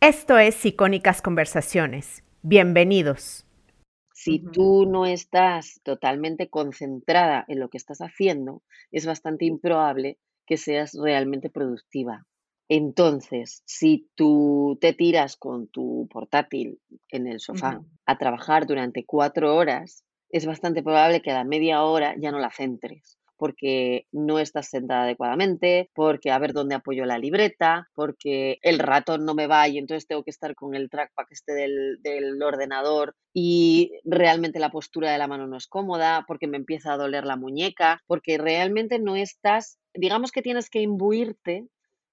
[0.00, 2.22] Esto es Icónicas Conversaciones.
[2.42, 3.44] Bienvenidos.
[4.14, 10.16] Si tú no estás totalmente concentrada en lo que estás haciendo, es bastante improbable
[10.46, 12.28] que seas realmente productiva.
[12.68, 19.56] Entonces, si tú te tiras con tu portátil en el sofá a trabajar durante cuatro
[19.56, 24.38] horas, es bastante probable que a la media hora ya no la centres porque no
[24.38, 29.46] estás sentada adecuadamente, porque a ver dónde apoyo la libreta, porque el ratón no me
[29.46, 34.58] va y entonces tengo que estar con el trackpad este del, del ordenador y realmente
[34.58, 38.02] la postura de la mano no es cómoda, porque me empieza a doler la muñeca,
[38.06, 41.68] porque realmente no estás, digamos que tienes que imbuirte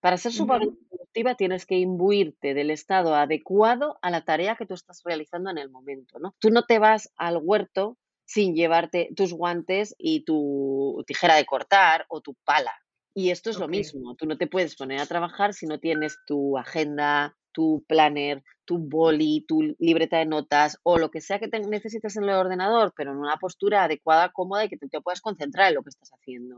[0.06, 4.76] para ser súper productiva tienes que imbuirte del estado adecuado a la tarea que tú
[4.76, 6.36] estás realizando en el momento, ¿no?
[6.38, 12.06] Tú no te vas al huerto sin llevarte tus guantes y tu tijera de cortar
[12.10, 12.74] o tu pala.
[13.14, 16.18] Y esto es lo mismo, tú no te puedes poner a trabajar si no tienes
[16.28, 21.48] tu agenda, tu planner, tu boli, tu libreta de notas o lo que sea que
[21.48, 25.22] te necesites en el ordenador, pero en una postura adecuada, cómoda y que te puedas
[25.22, 26.58] concentrar en lo que estás haciendo.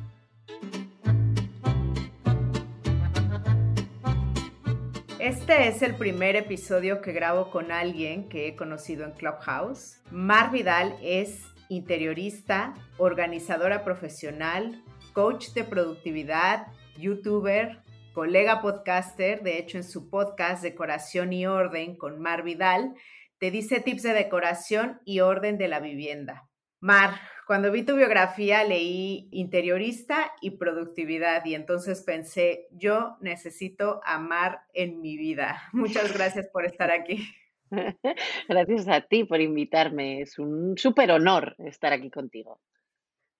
[5.21, 10.01] Este es el primer episodio que grabo con alguien que he conocido en Clubhouse.
[10.09, 14.83] Mar Vidal es interiorista, organizadora profesional,
[15.13, 16.65] coach de productividad,
[16.97, 17.83] youtuber,
[18.13, 19.43] colega podcaster.
[19.43, 22.95] De hecho, en su podcast Decoración y Orden con Mar Vidal,
[23.37, 26.49] te dice tips de decoración y orden de la vivienda.
[26.81, 34.61] Mar, cuando vi tu biografía leí interiorista y productividad y entonces pensé, yo necesito amar
[34.73, 35.61] en mi vida.
[35.73, 37.23] Muchas gracias por estar aquí.
[38.49, 40.19] Gracias a ti por invitarme.
[40.19, 42.59] Es un súper honor estar aquí contigo.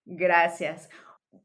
[0.05, 0.89] Gracias.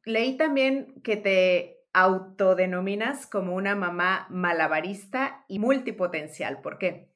[0.05, 6.61] Leí también que te autodenominas como una mamá malabarista y multipotencial.
[6.61, 7.11] ¿Por qué?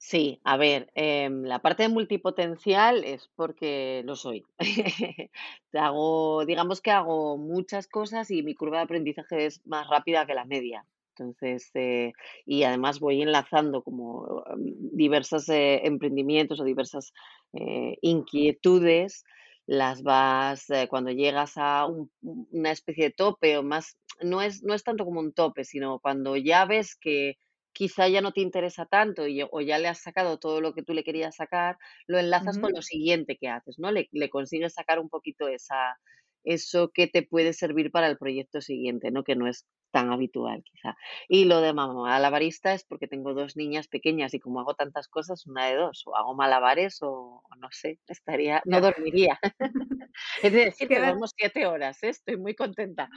[0.00, 4.44] Sí, a ver, em, la parte de multipotencial es porque lo soy.
[5.72, 10.34] Hago, digamos que hago muchas cosas y mi curva de aprendizaje es más rápida que
[10.34, 10.86] la media.
[11.16, 12.12] Entonces, eh,
[12.46, 17.12] y además voy enlazando como em, diversos eh, emprendimientos o diversas
[17.54, 19.24] eh, inquietudes,
[19.66, 21.86] las vas, cuando llegas a
[22.22, 25.98] una especie de tope o más, no es, no es tanto como un tope, sino
[25.98, 27.36] cuando ya ves que
[27.78, 30.82] quizá ya no te interesa tanto y, o ya le has sacado todo lo que
[30.82, 31.78] tú le querías sacar,
[32.08, 33.92] lo enlazas con lo siguiente que haces, ¿no?
[33.92, 35.96] Le, consigues sacar un poquito esa,
[36.42, 39.22] eso que te puede servir para el proyecto siguiente, ¿no?
[39.22, 40.96] Que no es tan habitual quizá.
[41.28, 45.06] Y lo de mamá barista es porque tengo dos niñas pequeñas y como hago tantas
[45.06, 49.38] cosas, una de dos, o hago malabares o, no sé, estaría, no dormiría.
[50.42, 52.08] es decir, que duermo siete horas, ¿eh?
[52.08, 53.08] estoy muy contenta.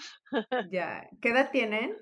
[0.69, 1.97] ya, ¿qué edad tienen?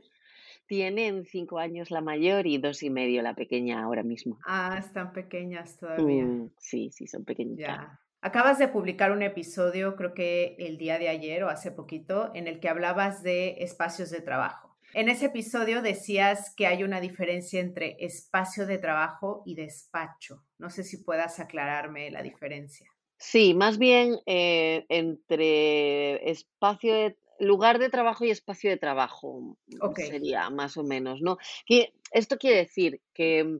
[0.70, 4.38] Tienen cinco años la mayor y dos y medio la pequeña ahora mismo.
[4.46, 6.24] Ah, están pequeñas todavía.
[6.24, 7.68] Mm, sí, sí, son pequeñitas.
[7.68, 8.00] Ya.
[8.22, 12.48] Acabas de publicar un episodio, creo que el día de ayer o hace poquito, en
[12.48, 14.78] el que hablabas de espacios de trabajo.
[14.94, 20.44] En ese episodio decías que hay una diferencia entre espacio de trabajo y despacho.
[20.60, 22.88] No sé si puedas aclararme la diferencia.
[23.18, 29.58] Sí, más bien eh, entre espacio de lugar de trabajo y espacio de trabajo
[29.96, 31.38] sería más o menos, ¿no?
[31.66, 33.60] Que esto quiere decir que mm,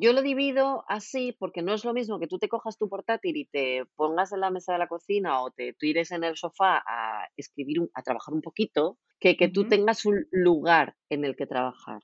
[0.00, 3.36] yo lo divido así porque no es lo mismo que tú te cojas tu portátil
[3.36, 6.82] y te pongas en la mesa de la cocina o te tires en el sofá
[6.86, 11.46] a escribir, a trabajar un poquito, que que tú tengas un lugar en el que
[11.46, 12.02] trabajar.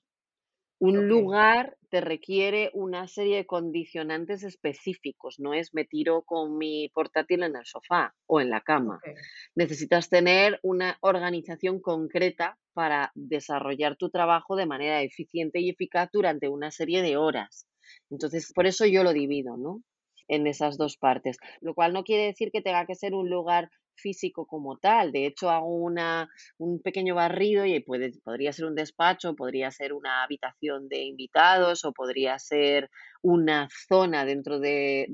[0.84, 6.88] Un lugar te requiere una serie de condicionantes específicos, no es me tiro con mi
[6.88, 9.00] portátil en el sofá o en la cama.
[9.54, 16.48] Necesitas tener una organización concreta para desarrollar tu trabajo de manera eficiente y eficaz durante
[16.48, 17.68] una serie de horas.
[18.10, 19.84] Entonces, por eso yo lo divido, ¿no?
[20.26, 23.70] En esas dos partes, lo cual no quiere decir que tenga que ser un lugar
[23.96, 25.12] físico como tal.
[25.12, 26.28] De hecho, hago una,
[26.58, 31.84] un pequeño barrido y puede, podría ser un despacho, podría ser una habitación de invitados
[31.84, 32.90] o podría ser
[33.22, 35.06] una zona dentro de,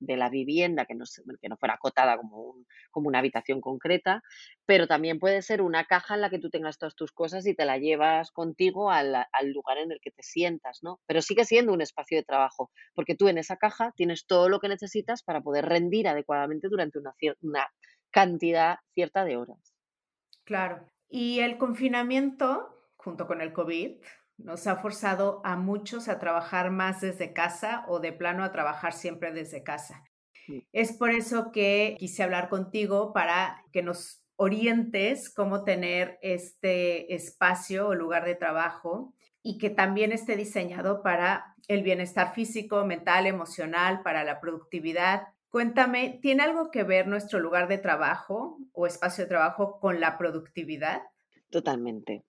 [0.00, 1.04] la vivienda que no,
[1.40, 2.56] que no fuera acotada como,
[2.90, 4.22] como una habitación concreta,
[4.66, 7.54] pero también puede ser una caja en la que tú tengas todas tus cosas y
[7.54, 11.00] te la llevas contigo al, lugar en el que te sientas, ¿no?
[11.06, 14.58] Pero sigue siendo un espacio de trabajo, porque tú en esa caja tienes todo lo
[14.58, 17.68] que necesitas para poder rendir adecuadamente durante una, una
[18.12, 19.74] cantidad cierta de horas.
[20.44, 20.86] Claro.
[21.08, 23.96] Y el confinamiento, junto con el COVID,
[24.38, 28.92] nos ha forzado a muchos a trabajar más desde casa o de plano a trabajar
[28.92, 30.04] siempre desde casa.
[30.72, 37.88] Es por eso que quise hablar contigo para que nos orientes cómo tener este espacio
[37.88, 44.02] o lugar de trabajo y que también esté diseñado para el bienestar físico, mental, emocional,
[44.02, 45.28] para la productividad.
[45.52, 50.16] Cuéntame, ¿tiene algo que ver nuestro lugar de trabajo o espacio de trabajo con la
[50.16, 51.02] productividad?
[51.50, 52.24] Totalmente.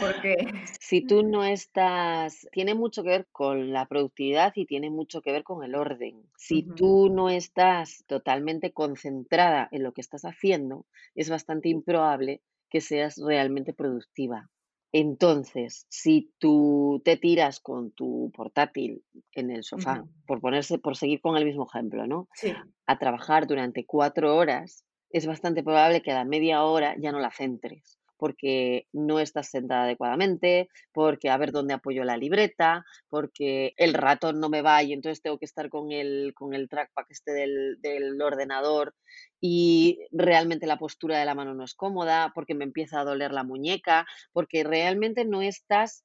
[0.00, 0.36] Porque
[0.80, 5.30] si tú no estás, tiene mucho que ver con la productividad y tiene mucho que
[5.30, 6.22] ver con el orden.
[6.38, 12.80] Si tú no estás totalmente concentrada en lo que estás haciendo, es bastante improbable que
[12.80, 14.48] seas realmente productiva.
[14.92, 21.20] Entonces, si tú te tiras con tu portátil en el sofá, por ponerse, por seguir
[21.20, 22.28] con el mismo ejemplo, ¿no?
[22.34, 22.52] Sí.
[22.86, 27.20] A trabajar durante cuatro horas, es bastante probable que a la media hora ya no
[27.20, 33.72] la centres porque no estás sentada adecuadamente, porque a ver dónde apoyo la libreta, porque
[33.78, 37.06] el ratón no me va y entonces tengo que estar con el, con el trackpad
[37.08, 38.94] este del, del ordenador
[39.40, 43.32] y realmente la postura de la mano no es cómoda, porque me empieza a doler
[43.32, 46.04] la muñeca, porque realmente no estás,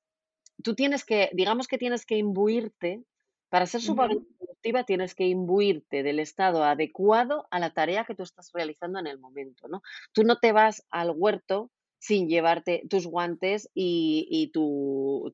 [0.63, 3.03] tú tienes que, digamos que tienes que imbuirte,
[3.49, 8.23] para ser súper productiva tienes que imbuirte del estado adecuado a la tarea que tú
[8.23, 9.81] estás realizando en el momento, ¿no?
[10.11, 11.71] Tú no te vas al huerto
[12.05, 15.31] sin llevarte tus guantes y, tu,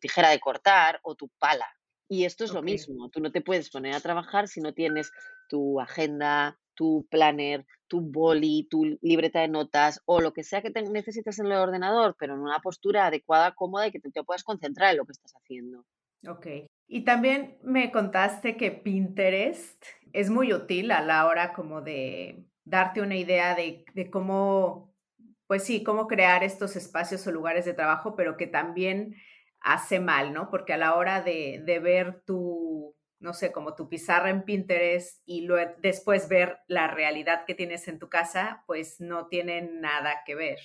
[0.00, 1.66] tijera de cortar o tu pala.
[2.08, 5.12] Y esto es lo mismo, tú no te puedes poner a trabajar si no tienes
[5.48, 10.72] tu agenda, tu planner, tu boli, tu libreta de notas o lo que sea que
[10.72, 14.42] te necesites en el ordenador, pero en una postura adecuada, cómoda y que te puedas
[14.42, 15.84] concentrar en lo que estás haciendo.
[16.26, 16.46] Ok.
[16.88, 19.80] Y también me contaste que Pinterest
[20.12, 24.91] es muy útil a la hora como de darte una idea de, de cómo
[25.52, 29.16] pues sí, cómo crear estos espacios o lugares de trabajo, pero que también
[29.60, 30.48] hace mal, ¿no?
[30.48, 35.42] Porque a la hora de, ver tu, no sé, como tu pizarra en Pinterest y
[35.42, 40.36] luego, después ver la realidad que tienes en tu casa, pues no tiene nada que
[40.36, 40.58] ver.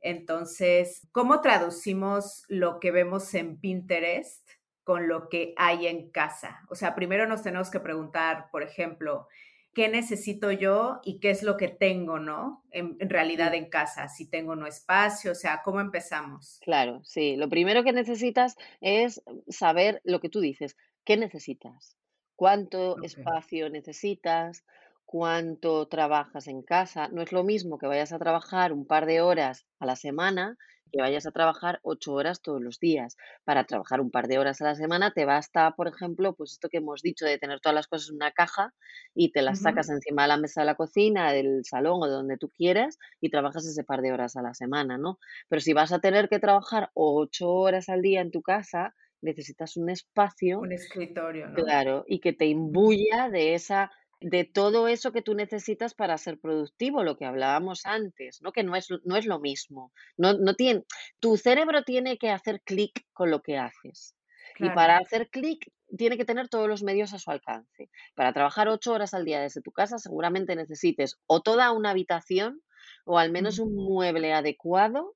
[0.00, 4.50] Entonces, ¿cómo traducimos lo que vemos en Pinterest
[4.82, 6.62] con lo que hay en casa?
[6.70, 9.28] O sea, primero nos tenemos que preguntar, por ejemplo,
[9.74, 12.62] qué necesito yo y qué es lo que tengo, ¿no?
[12.70, 16.58] En, realidad en casa, si tengo no espacio, o sea, ¿cómo empezamos?
[16.62, 17.36] Claro, sí.
[17.36, 20.76] Lo primero que necesitas es saber lo que tú dices.
[21.04, 21.96] ¿Qué necesitas?
[22.36, 24.64] ¿Cuánto espacio necesitas?
[25.04, 27.08] ¿Cuánto trabajas en casa?
[27.08, 30.56] No es lo mismo que vayas a trabajar un par de horas a la semana
[30.92, 33.16] que vayas a trabajar ocho horas todos los días.
[33.44, 36.68] Para trabajar un par de horas a la semana te basta, por ejemplo, pues esto
[36.68, 38.74] que hemos dicho de tener todas las cosas en una caja
[39.14, 42.12] y te las sacas encima de la mesa de la cocina, del salón o de
[42.12, 45.18] donde tú quieras y trabajas ese par de horas a la semana, ¿no?
[45.48, 49.76] Pero si vas a tener que trabajar ocho horas al día en tu casa, necesitas
[49.76, 50.60] un espacio.
[50.60, 51.54] Un escritorio, ¿no?
[51.54, 53.90] Claro, y que te imbuya de esa
[54.22, 58.52] de todo eso que tú necesitas para ser productivo, lo que hablábamos antes, ¿no?
[58.52, 59.92] Que no es, no es lo mismo.
[60.16, 60.84] No, no tiene,
[61.20, 64.14] tu cerebro tiene que hacer clic con lo que haces.
[64.58, 67.88] Y para hacer clic tiene que tener todos los medios a su alcance.
[68.14, 72.62] Para trabajar ocho horas al día desde tu casa seguramente necesites o toda una habitación
[73.04, 75.14] o al menos un mueble adecuado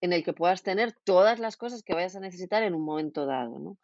[0.00, 3.26] en el que puedas tener todas las cosas que vayas a necesitar en un momento
[3.26, 3.78] dado, ¿no?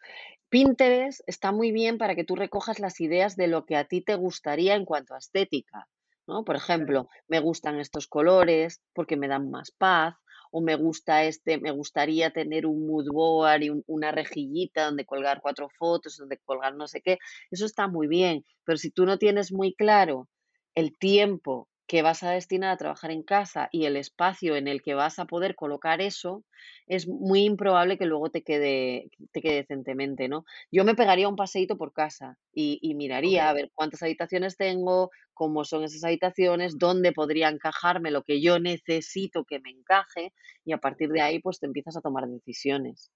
[0.48, 4.00] Pinterest está muy bien para que tú recojas las ideas de lo que a ti
[4.00, 5.88] te gustaría en cuanto a estética,
[6.26, 6.44] ¿no?
[6.44, 10.14] Por ejemplo, me gustan estos colores porque me dan más paz,
[10.56, 15.40] o me gusta este, me gustaría tener un mood board y una rejillita donde colgar
[15.42, 17.18] cuatro fotos, donde colgar no sé qué.
[17.50, 20.28] Eso está muy bien, pero si tú no tienes muy claro
[20.76, 24.82] el tiempo que vas a destinar a trabajar en casa y el espacio en el
[24.82, 26.44] que vas a poder colocar eso,
[26.86, 30.44] es muy improbable que luego te quede, te quede decentemente, ¿no?
[30.72, 35.64] Yo me pegaría un paseíto por casa y, miraría a ver cuántas habitaciones tengo, cómo
[35.64, 40.32] son esas habitaciones, dónde podría encajarme lo que yo necesito que me encaje
[40.64, 43.10] y a partir de ahí pues te empiezas a tomar decisiones.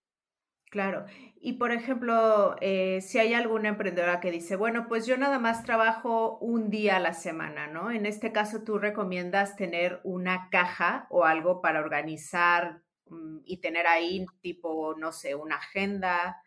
[0.71, 1.07] Claro.
[1.41, 5.63] Y por ejemplo, eh, si hay alguna emprendedora que dice, bueno, pues yo nada más
[5.65, 7.91] trabajo un día a la semana, ¿no?
[7.91, 13.87] En este caso, tú recomiendas tener una caja o algo para organizar mm, y tener
[13.87, 16.43] ahí tipo, no sé, una agenda,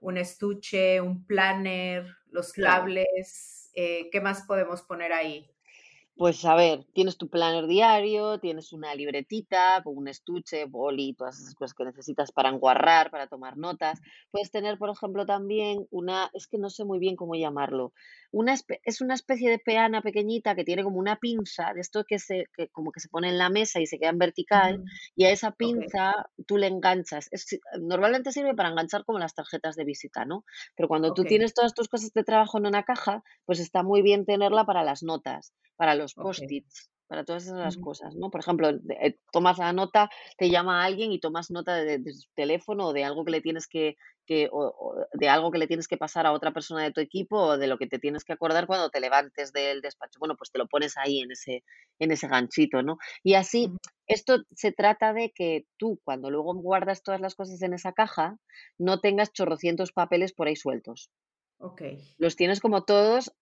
[0.00, 3.70] un estuche, un planner, los cables.
[3.74, 5.50] Eh, ¿Qué más podemos poner ahí?
[6.20, 11.40] Pues a ver, tienes tu planner diario, tienes una libretita con un estuche, boli, todas
[11.40, 14.02] esas cosas que necesitas para enguarrar, para tomar notas.
[14.30, 17.94] Puedes tener, por ejemplo, también una, es que no sé muy bien cómo llamarlo,
[18.32, 22.18] una es una especie de peana pequeñita que tiene como una pinza, de esto que
[22.18, 24.84] se, que como que se pone en la mesa y se queda en vertical,
[25.16, 27.30] y a esa pinza tú le enganchas.
[27.80, 30.44] normalmente sirve para enganchar como las tarjetas de visita, ¿no?
[30.76, 34.02] Pero cuando tú tienes todas tus cosas de trabajo en una caja, pues está muy
[34.02, 38.30] bien tenerla para las notas, para los post-its para todas esas cosas, ¿no?
[38.30, 42.86] Por ejemplo, eh, tomas la nota, te llama alguien y tomas nota de, su teléfono
[42.86, 45.96] o de algo que le tienes que, que o, de algo que le tienes que
[45.96, 48.68] pasar a otra persona de tu equipo o de lo que te tienes que acordar
[48.68, 50.20] cuando te levantes del despacho.
[50.20, 51.64] Bueno, pues te lo pones ahí en ese,
[51.98, 52.96] en ese ganchito, ¿no?
[53.24, 53.72] Y así,
[54.06, 58.36] esto se trata de que tú, cuando luego guardas todas las cosas en esa caja,
[58.78, 61.10] no tengas chorrocientos papeles por ahí sueltos.
[61.58, 61.82] Ok.
[62.18, 63.32] Los tienes como todos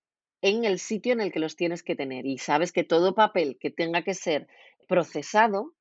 [0.43, 3.59] en el sitio en el que los tienes que tener y sabes que todo papel
[3.61, 4.47] que tenga que ser
[4.87, 5.75] procesado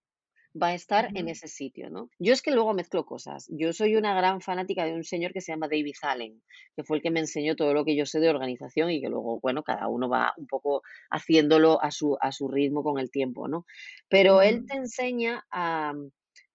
[0.62, 2.10] va a estar en ese sitio, ¿no?
[2.20, 3.48] Yo es que luego mezclo cosas.
[3.50, 6.42] Yo soy una gran fanática de un señor que se llama David Allen,
[6.76, 9.10] que fue el que me enseñó todo lo que yo sé de organización y que
[9.10, 13.12] luego, bueno, cada uno va un poco haciéndolo a su, a su ritmo con el
[13.12, 13.66] tiempo, ¿no?
[14.10, 15.94] Pero él te enseña a,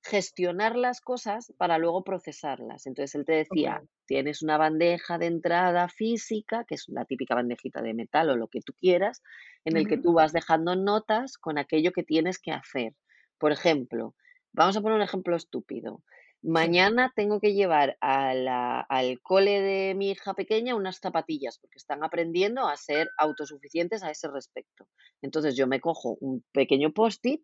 [0.04, 2.86] gestionar las cosas para luego procesarlas.
[2.86, 7.82] Entonces él te decía, tienes una bandeja de entrada física, que es la típica bandejita
[7.82, 9.22] de metal o lo que tú quieras,
[9.64, 12.94] en el que tú vas dejando notas con aquello que tienes que hacer.
[13.38, 14.14] Por ejemplo,
[14.52, 16.02] vamos a poner un ejemplo estúpido.
[16.44, 22.66] Mañana tengo que llevar al cole de mi hija pequeña unas zapatillas porque están aprendiendo
[22.66, 24.88] a ser autosuficientes a ese respecto.
[25.22, 27.42] Entonces yo me cojo un pequeño post-it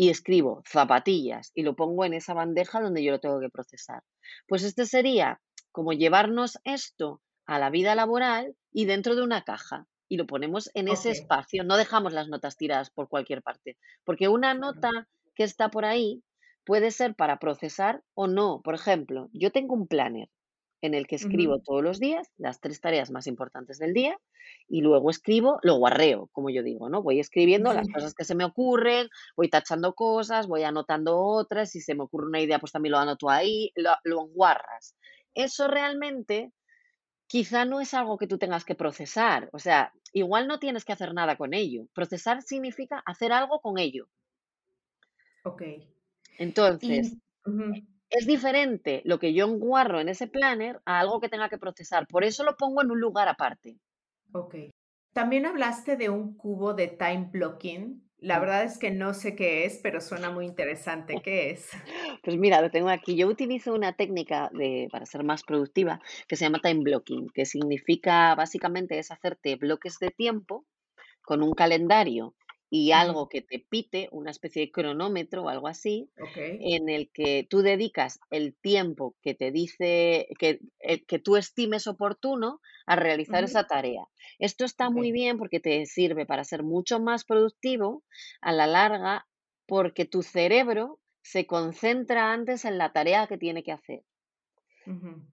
[0.00, 4.02] y escribo zapatillas y lo pongo en esa bandeja donde yo lo tengo que procesar.
[4.48, 5.42] Pues este sería
[5.72, 10.70] como llevarnos esto a la vida laboral y dentro de una caja y lo ponemos
[10.72, 15.44] en ese espacio, no dejamos las notas tiradas por cualquier parte, porque una nota que
[15.44, 16.22] está por ahí
[16.64, 18.62] puede ser para procesar o no.
[18.64, 20.30] Por ejemplo, yo tengo un planner
[20.82, 24.18] en el que escribo todos los días las tres tareas más importantes del día
[24.68, 27.02] y luego escribo, lo guarreo, como yo digo, ¿no?
[27.02, 31.80] Voy escribiendo las cosas que se me ocurren, voy tachando cosas, voy anotando otras, si
[31.80, 34.96] se me ocurre una idea, pues también lo anoto ahí, lo, lo guarras.
[35.34, 36.52] Eso realmente
[37.26, 40.92] quizá no es algo que tú tengas que procesar, o sea, igual no tienes que
[40.92, 41.86] hacer nada con ello.
[41.94, 44.08] Procesar significa hacer algo con ello.
[45.44, 45.62] Ok.
[46.38, 47.16] Entonces,
[48.10, 52.06] es diferente lo que yo enguarro en ese planner a algo que tenga que procesar.
[52.08, 53.78] Por eso lo pongo en un lugar aparte.
[54.32, 54.56] Ok.
[55.12, 58.08] También hablaste de un cubo de time blocking.
[58.18, 61.14] La verdad es que no sé qué es, pero suena muy interesante.
[61.24, 61.70] ¿Qué es?
[62.22, 63.16] Pues mira, lo tengo aquí.
[63.16, 67.46] Yo utilizo una técnica de, para ser más productiva que se llama time blocking, que
[67.46, 70.66] significa básicamente es hacerte bloques de tiempo
[71.22, 72.34] con un calendario
[72.70, 76.08] y algo que te pite, una especie de cronómetro o algo así,
[76.60, 81.88] en el que tú dedicas el tiempo que te dice, que, eh, que tú estimes
[81.88, 84.08] oportuno a realizar esa tarea.
[84.38, 88.04] Esto está muy bien porque te sirve para ser mucho más productivo
[88.40, 89.26] a la larga
[89.66, 94.04] porque tu cerebro se concentra antes en la tarea que tiene que hacer.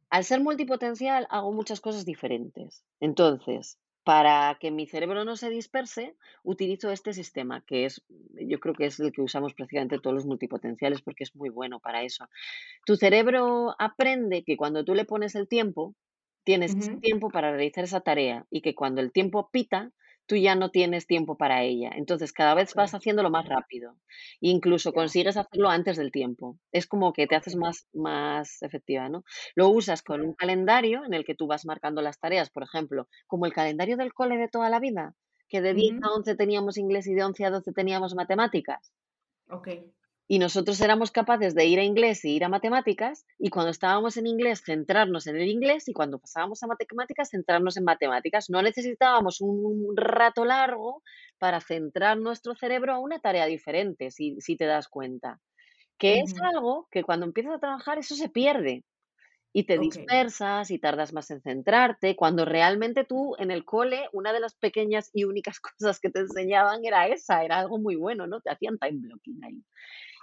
[0.09, 2.83] Al ser multipotencial hago muchas cosas diferentes.
[2.99, 8.01] Entonces, para que mi cerebro no se disperse, utilizo este sistema, que es,
[8.35, 11.81] yo creo que es el que usamos prácticamente todos los multipotenciales porque es muy bueno
[11.81, 12.29] para eso.
[12.85, 15.93] Tu cerebro aprende que cuando tú le pones el tiempo,
[16.45, 19.91] tienes tiempo para realizar esa tarea y que cuando el tiempo pita,
[20.27, 21.91] tú ya no tienes tiempo para ella.
[21.95, 23.97] Entonces, cada vez vas haciéndolo más rápido.
[24.41, 26.59] Incluso consigues hacerlo antes del tiempo.
[26.71, 29.23] Es como que te haces más, más efectiva, ¿no?
[29.55, 33.07] Lo usas con un calendario en el que tú vas marcando las tareas, por ejemplo,
[33.25, 35.15] como el calendario del cole de toda la vida,
[35.47, 38.93] que de 10 a 11 teníamos inglés y de 11 a 12 teníamos matemáticas.
[39.49, 39.67] Ok.
[40.29, 44.17] Y nosotros éramos capaces de ir a inglés y ir a matemáticas, y cuando estábamos
[44.17, 48.49] en inglés, centrarnos en el inglés, y cuando pasábamos a matemáticas, centrarnos en matemáticas.
[48.49, 51.01] No necesitábamos un rato largo
[51.37, 55.39] para centrar nuestro cerebro a una tarea diferente, si, te das cuenta.
[55.97, 58.83] Que es algo que cuando empiezas a trabajar, eso se pierde.
[59.57, 64.31] Y te dispersas y tardas más en centrarte, cuando realmente tú en el cole, una
[64.31, 68.27] de las pequeñas y únicas cosas que te enseñaban era esa, era algo muy bueno,
[68.27, 68.39] ¿no?
[68.41, 69.63] Te hacían time blocking ahí.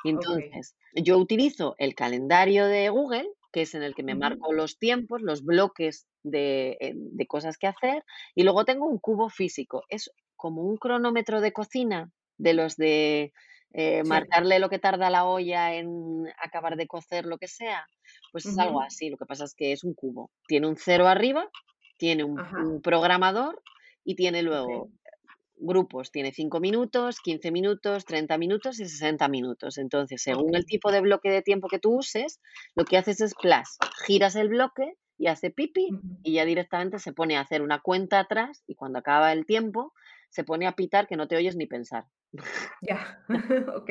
[0.05, 4.81] Entonces, yo utilizo el calendario de Google que es en el que me marco los
[4.81, 9.85] tiempos, los bloques de, eh, de cosas que hacer, y luego tengo un cubo físico.
[9.89, 13.33] Es como un cronómetro de cocina de los de
[13.77, 17.89] eh, marcarle lo que tarda la olla en acabar de cocer lo que sea,
[18.31, 19.11] pues es algo así.
[19.11, 20.31] Lo que pasa es que es un cubo.
[20.47, 21.51] Tiene un cero arriba,
[21.97, 23.61] tiene un, programador
[24.05, 24.91] y tiene luego
[25.57, 26.13] grupos.
[26.13, 29.77] Tiene 5 minutos, 15 minutos, 30 minutos y 60 minutos.
[29.79, 32.41] Entonces, según el tipo de bloque de tiempo que tú uses,
[32.77, 35.89] lo que haces es plus, giras el bloque y hace pipi
[36.23, 39.93] y ya directamente se pone a hacer una cuenta atrás y cuando acaba el tiempo
[40.35, 42.07] se pone a pitar que no te oyes ni pensar.
[42.83, 43.25] Ya,
[43.77, 43.91] ok.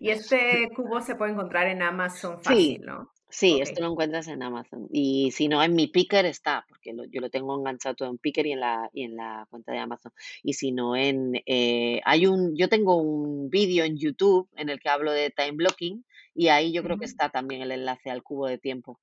[0.00, 3.10] Y este cubo se puede encontrar en Amazon fácil, ¿no?
[3.30, 4.86] Sí, esto lo encuentras en Amazon.
[4.90, 8.46] Y si no, en mi Picker está, porque yo lo tengo enganchado todo en Picker
[8.46, 10.12] y en la, y en la cuenta de Amazon.
[10.42, 14.78] Y si no, en eh, hay un, yo tengo un vídeo en YouTube en el
[14.78, 16.04] que hablo de time blocking
[16.34, 18.98] y ahí yo creo que está también el enlace al cubo de tiempo.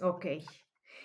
[0.00, 0.26] Ok.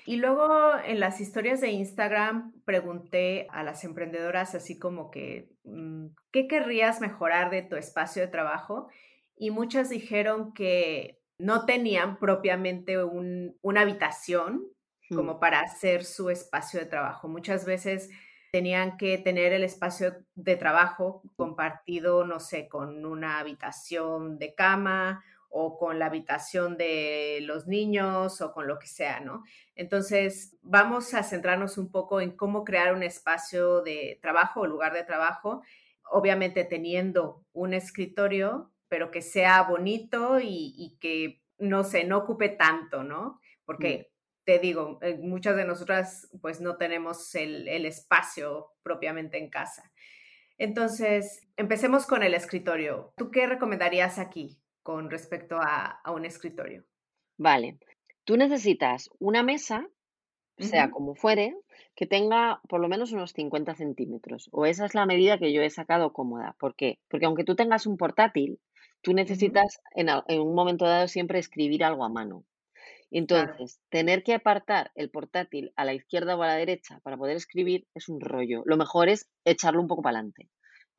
[0.09, 0.49] Y luego
[0.83, 6.99] en las historias de Instagram pregunté a las emprendedoras así como que, mm, ¿qué querrías
[6.99, 8.89] mejorar de tu espacio de trabajo?
[9.37, 14.63] Y muchas dijeron que no tenían propiamente una habitación
[15.11, 15.15] hmm.
[15.15, 17.27] como para hacer su espacio de trabajo.
[17.27, 18.09] Muchas veces
[18.51, 25.23] tenían que tener el espacio de trabajo compartido, no sé, con una habitación de cama
[25.49, 29.43] o con la habitación de los niños o con lo que sea, ¿no?
[29.75, 34.93] Entonces, vamos a centrarnos un poco en cómo crear un espacio de trabajo o lugar
[34.93, 35.63] de trabajo,
[36.11, 43.03] obviamente teniendo un escritorio, pero que sea bonito y, que, no sé, no ocupe tanto,
[43.03, 43.39] ¿no?
[43.65, 44.11] Porque...
[44.45, 49.91] Te digo, eh, muchas de nosotras pues no tenemos el, el espacio propiamente en casa.
[50.57, 53.13] Entonces, empecemos con el escritorio.
[53.15, 54.59] ¿Tú qué recomendarías aquí?
[54.89, 56.83] Con respecto a, un escritorio.
[57.37, 57.77] Vale,
[58.23, 59.87] tú necesitas una mesa,
[60.57, 61.55] sea como fuere,
[61.95, 64.49] que tenga por lo menos unos 50 centímetros.
[64.51, 66.55] O esa es la medida que yo he sacado cómoda.
[66.59, 66.97] ¿Por qué?
[67.07, 68.59] Porque aunque tú tengas un portátil,
[69.01, 72.43] tú necesitas en, un momento dado siempre escribir algo a mano.
[73.11, 77.37] Entonces, tener que apartar el portátil a la izquierda o a la derecha para poder
[77.37, 78.63] escribir es un rollo.
[78.65, 80.49] Lo mejor es echarlo un poco para adelante.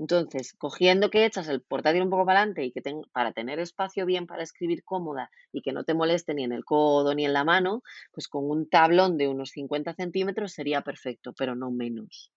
[0.00, 2.80] Entonces, cogiendo que echas el portátil un poco para adelante y que
[3.12, 6.64] para tener espacio bien para escribir cómoda y que no te moleste ni en el
[6.64, 11.35] codo ni en la mano, pues con un tablón de unos 50 centímetros sería perfecto,
[11.37, 12.33] pero no menos.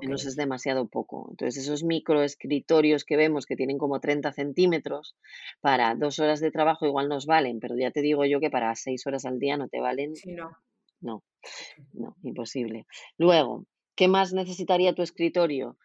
[0.00, 1.26] Menos es demasiado poco.
[1.28, 5.14] Entonces, esos microescritorios que vemos que tienen como 30 centímetros,
[5.60, 8.74] para dos horas de trabajo igual nos valen, pero ya te digo yo que para
[8.76, 10.16] seis horas al día no te valen.
[10.16, 10.56] Sí, no.
[11.02, 11.22] No,
[11.92, 12.86] no, imposible.
[13.18, 15.76] Luego, ¿qué más necesitaría tu escritorio?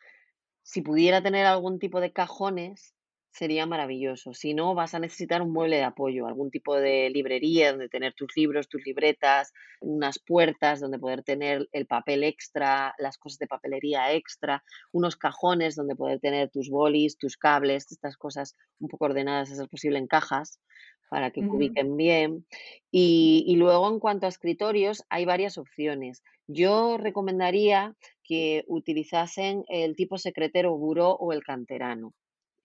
[0.71, 2.93] Si pudiera tener algún tipo de cajones,
[3.31, 4.35] sería maravilloso.
[4.35, 8.13] Si no, vas a necesitar un mueble de apoyo, algún tipo de librería donde tener
[8.13, 9.51] tus libros, tus libretas,
[9.81, 15.75] unas puertas donde poder tener el papel extra, las cosas de papelería extra, unos cajones
[15.75, 19.97] donde poder tener tus bolis, tus cables, estas cosas un poco ordenadas, si es posible,
[19.97, 20.59] en cajas
[21.09, 22.45] para que ubiquen bien.
[22.91, 26.23] Y, y luego, en cuanto a escritorios, hay varias opciones.
[26.47, 32.13] Yo recomendaría que utilizasen el tipo secretero buró o el canterano.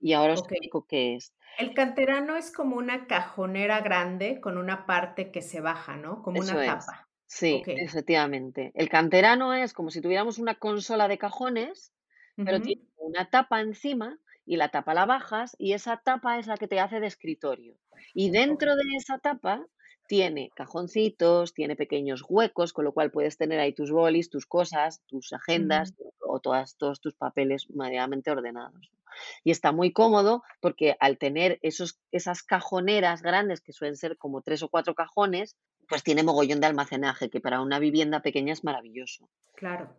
[0.01, 1.35] Y ahora os explico qué es.
[1.59, 6.23] El canterano es como una cajonera grande con una parte que se baja, ¿no?
[6.23, 7.09] Como una tapa.
[7.27, 8.71] Sí, efectivamente.
[8.75, 11.93] El canterano es como si tuviéramos una consola de cajones,
[12.37, 16.57] pero tiene una tapa encima y la tapa la bajas y esa tapa es la
[16.57, 17.77] que te hace de escritorio.
[18.13, 19.67] Y dentro de esa tapa
[20.07, 25.03] tiene cajoncitos, tiene pequeños huecos, con lo cual puedes tener ahí tus bolis, tus cosas,
[25.07, 28.91] tus agendas o todas, todos tus papeles medianamente ordenados.
[29.45, 34.43] Y está muy cómodo porque al tener esos, esas cajoneras grandes, que suelen ser como
[34.43, 35.57] tres o cuatro cajones,
[35.89, 39.29] pues tiene mogollón de almacenaje, que para una vivienda pequeña es maravilloso.
[39.55, 39.97] Claro.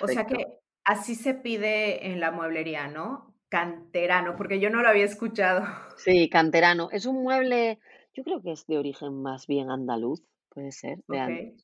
[0.00, 3.33] O sea que así se pide en la mueblería, ¿no?
[3.54, 5.64] Canterano, porque yo no lo había escuchado.
[5.96, 6.88] Sí, canterano.
[6.90, 7.78] Es un mueble
[8.14, 10.98] yo creo que es de origen más bien andaluz, puede ser,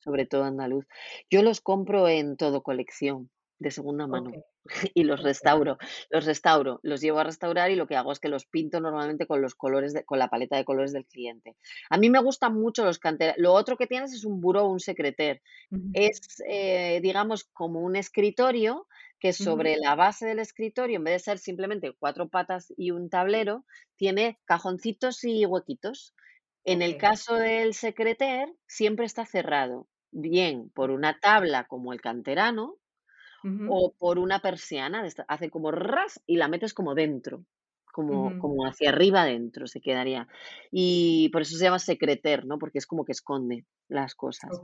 [0.03, 0.85] sobre todo andaluz.
[1.29, 4.31] Yo los compro en todo colección, de segunda mano,
[4.93, 5.77] y los restauro.
[6.09, 9.27] Los restauro, los llevo a restaurar y lo que hago es que los pinto normalmente
[9.27, 11.55] con los colores, de, con la paleta de colores del cliente.
[11.89, 13.39] A mí me gustan mucho los canteranos.
[13.39, 15.41] Lo otro que tienes es un buró, un secreter.
[15.93, 18.87] Es, eh, digamos, como un escritorio
[19.21, 23.09] que sobre la base del escritorio, en vez de ser simplemente cuatro patas y un
[23.09, 26.15] tablero, tiene cajoncitos y huequitos.
[26.65, 32.77] En el caso del secreter, siempre está cerrado, bien por una tabla como el canterano
[33.65, 37.45] o por una persiana, hace como ras y la metes como dentro.
[37.93, 40.27] como, como hacia arriba adentro se quedaría.
[40.71, 42.57] Y por eso se llama secreter, ¿no?
[42.59, 44.61] Porque es como que esconde las cosas.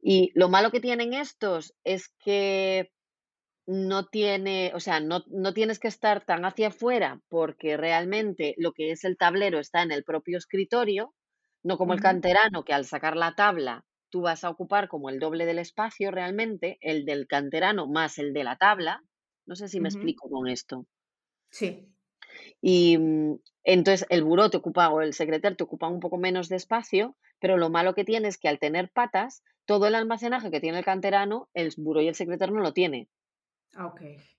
[0.00, 2.92] Y lo malo que tienen estos es que
[3.68, 8.72] no tiene, o sea, no, no tienes que estar tan hacia afuera porque realmente lo
[8.72, 11.14] que es el tablero está en el propio escritorio,
[11.62, 15.18] no como el canterano que al sacar la tabla tú vas a ocupar como el
[15.18, 19.04] doble del espacio realmente, el del canterano más el de la tabla.
[19.44, 20.86] No sé si me explico con esto.
[21.50, 21.92] Sí.
[22.62, 26.48] Y mm, entonces el buró te ocupa o el secreter te ocupa un poco menos
[26.48, 30.50] de espacio, pero lo malo que tiene es que al tener patas, todo el almacenaje
[30.50, 33.10] que tiene el canterano, el buró y el secreter no lo tiene.
[33.76, 34.37] Ah, okey.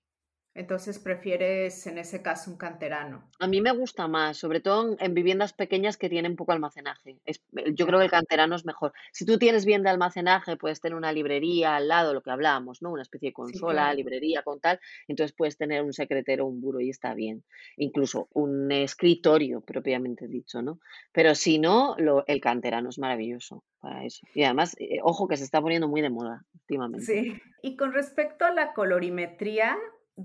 [0.54, 3.30] Entonces, prefieres, en ese caso, un canterano.
[3.38, 7.20] A mí me gusta más, sobre todo en en viviendas pequeñas que tienen poco almacenaje.
[7.24, 8.92] Es eh, yo creo que el canterano es mejor.
[9.12, 12.82] Si tú tienes bien de almacenaje, puedes tener una librería al lado, lo que hablábamos,
[12.82, 12.90] ¿no?
[12.92, 13.94] Una especie de Sí, consola, claro.
[13.94, 17.44] librería con tal, entonces puedes tener un secretero un buró y está bien.
[17.76, 20.80] Incluso un escritorio propiamente dicho, ¿no?
[21.12, 24.26] Pero si no, lo el canterano es maravilloso para eso.
[24.34, 27.06] Y además, eh, ojo que se está poniendo muy de moda últimamente.
[27.06, 27.40] Sí.
[27.62, 29.76] Y con respecto a la colorimetría,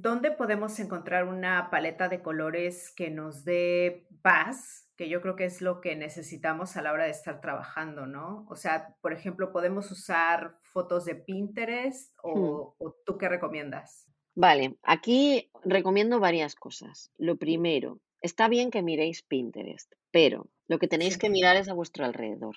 [0.02, 4.90] ¿dónde podemos encontrar una paleta de colores que nos dé paz?
[4.96, 8.46] Que yo creo que es lo que necesitamos a la hora de estar trabajando, ¿no?
[8.50, 12.56] O sea, por ejemplo, ¿podemos usar fotos de Pinterest Hmm.
[12.78, 14.08] o tú qué recomiendas?
[14.36, 17.12] Vale, aquí recomiendo varias cosas.
[17.18, 21.20] Lo primero, está bien que miréis Pinterest, pero lo que tenéis Sí.
[21.20, 22.56] que mirar es a vuestro alrededor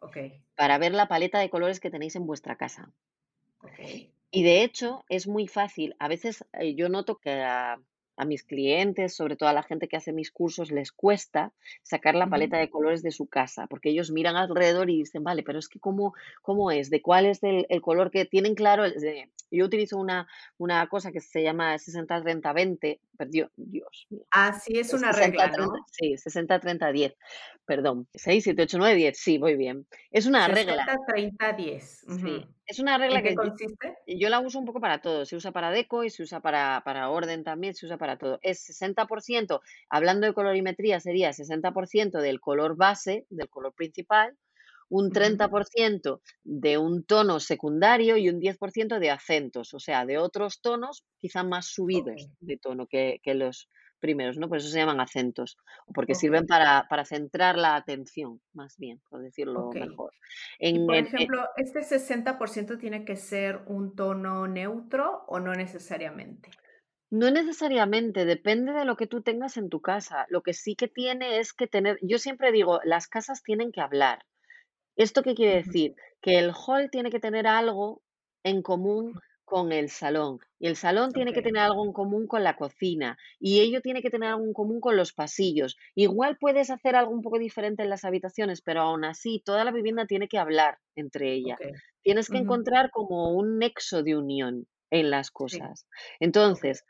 [0.00, 2.92] Okey, para ver la paleta de colores que tenéis en vuestra casa.
[4.36, 5.96] Y de hecho, es muy fácil.
[5.98, 7.80] A veces eh, yo noto que a,
[8.18, 12.14] a mis clientes, sobre todo a la gente que hace mis cursos, les cuesta sacar
[12.14, 15.58] la paleta de colores de su casa, porque ellos miran alrededor y dicen, vale, pero
[15.58, 18.84] es que cómo, cómo es, de cuál es el, el color que tienen claro.
[19.50, 23.86] yo utilizo una, una cosa que se llama 60-30-20, pero Dios, mío.
[24.30, 25.84] Ah, sí, es una 60, regla, 30, ¿no?
[25.90, 27.14] sí, 60, 30, 10.
[27.64, 29.18] Perdón, 6, 7, 8, 9, 10.
[29.18, 29.86] Sí, voy bien.
[30.10, 32.04] Es una regla, 60, 30, 10.
[32.22, 32.46] sí.
[32.68, 33.96] Es una regla ¿En qué que consiste?
[34.08, 36.82] yo la uso un poco para todo, se usa para deco y se usa para
[36.84, 38.40] para orden también, se usa para todo.
[38.42, 44.36] Es 60%, hablando de colorimetría, sería 60% del color base, del color principal,
[44.88, 45.12] un Ujú.
[45.12, 51.04] 30% de un tono secundario y un 10% de acentos, o sea, de otros tonos
[51.18, 53.68] quizá más subidos de tono que que los
[54.00, 54.48] primeros, ¿no?
[54.48, 55.56] Por eso se llaman acentos,
[55.92, 60.12] porque sirven para para centrar la atención, más bien, por decirlo mejor.
[60.70, 65.40] Y, En por el e ejemplo, ¿este 60% tiene que ser un tono neutro o
[65.40, 66.58] no necesariamente?
[67.10, 70.26] No necesariamente, depende de lo que tú tengas en tu casa.
[70.28, 73.80] Lo que sí que tiene es que tener yo siempre digo, las casas tienen que
[73.80, 74.24] hablar.
[74.96, 75.94] ¿Esto qué quiere decir?
[76.20, 78.02] Que el hall tiene que tener algo
[78.42, 82.42] en común con el salón, y el salón tiene que tener algo en común con
[82.42, 85.76] la cocina, y ello tiene que tener algo en común con los pasillos.
[85.94, 89.70] Igual puedes hacer algo un poco diferente en las habitaciones, pero aún así toda la
[89.70, 91.56] vivienda tiene que hablar entre ella.
[92.02, 95.86] Tienes que encontrar como un nexo de unión en las cosas.
[96.18, 96.84] Entonces,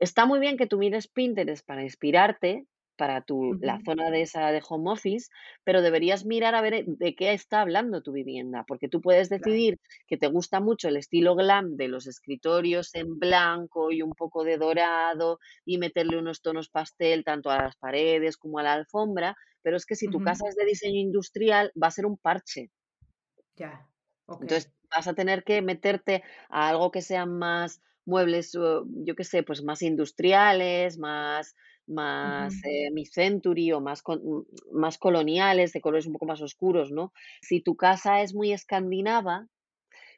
[0.00, 2.66] Está muy bien que tú mires Pinterest para inspirarte,
[2.98, 5.30] para tu la zona de esa de home office,
[5.64, 9.42] pero deberías mirar a ver, de qué está hablando tu vivienda, porque tú puedes claro.
[9.44, 14.12] decidir que te gusta mucho el estilo glam de los escritorios en blanco y un
[14.12, 18.74] poco de dorado, y meterle unos tonos pastel tanto a las paredes como a la
[18.74, 22.18] alfombra, pero es que si tu casa es de diseño industrial, va a ser un
[22.18, 22.70] parche.
[23.56, 23.88] ya,
[24.28, 29.42] Entonces, vas a tener que meterte a algo que sean más muebles, yo qué sé,
[29.42, 31.54] pues más industriales, más
[31.88, 36.40] más, Ujú, eh, mid-century o más con mm, más coloniales, de colores un poco más
[36.42, 37.12] oscuros, ¿no?
[37.42, 39.48] Si tu casa es muy escandinava,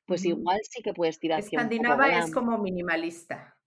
[0.06, 3.58] pues igual sí que puedes tirar hacia un poco Escandinava es como minimalista.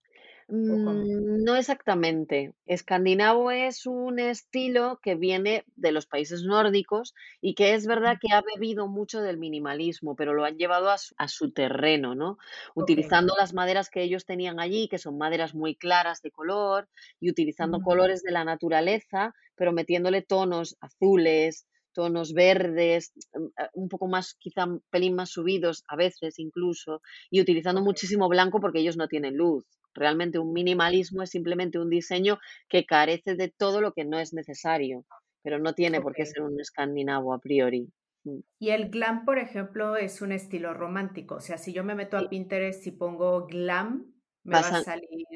[0.48, 2.52] Mm, no exactamente.
[2.66, 8.32] Escandinavo es un estilo que viene de los países nórdicos y que es verdad que
[8.34, 12.36] ha bebido mucho del minimalismo, pero lo han llevado a su, a su terreno, ¿no?
[12.74, 16.88] Utilizando las maderas que ellos tenían allí, que son maderas muy claras de color,
[17.20, 23.88] y utilizando colores de la naturaleza, pero metiéndole tonos azules, tonos verdes, mm, eh, un
[23.88, 28.80] poco más, quizá un pelín más subidos, a veces incluso, y utilizando muchísimo blanco porque
[28.80, 29.64] ellos no tienen luz.
[29.94, 34.32] Realmente un minimalismo es simplemente un diseño que carece de todo lo que no es
[34.34, 35.06] necesario,
[35.42, 37.88] pero no tiene por qué ser un escandinavo a priori.
[38.24, 41.36] Mm, Y el glam, por ejemplo, es un estilo romántico.
[41.36, 44.74] O sea, si yo me meto a Pinterest y pongo glam, me va vas a
[44.74, 45.26] a salir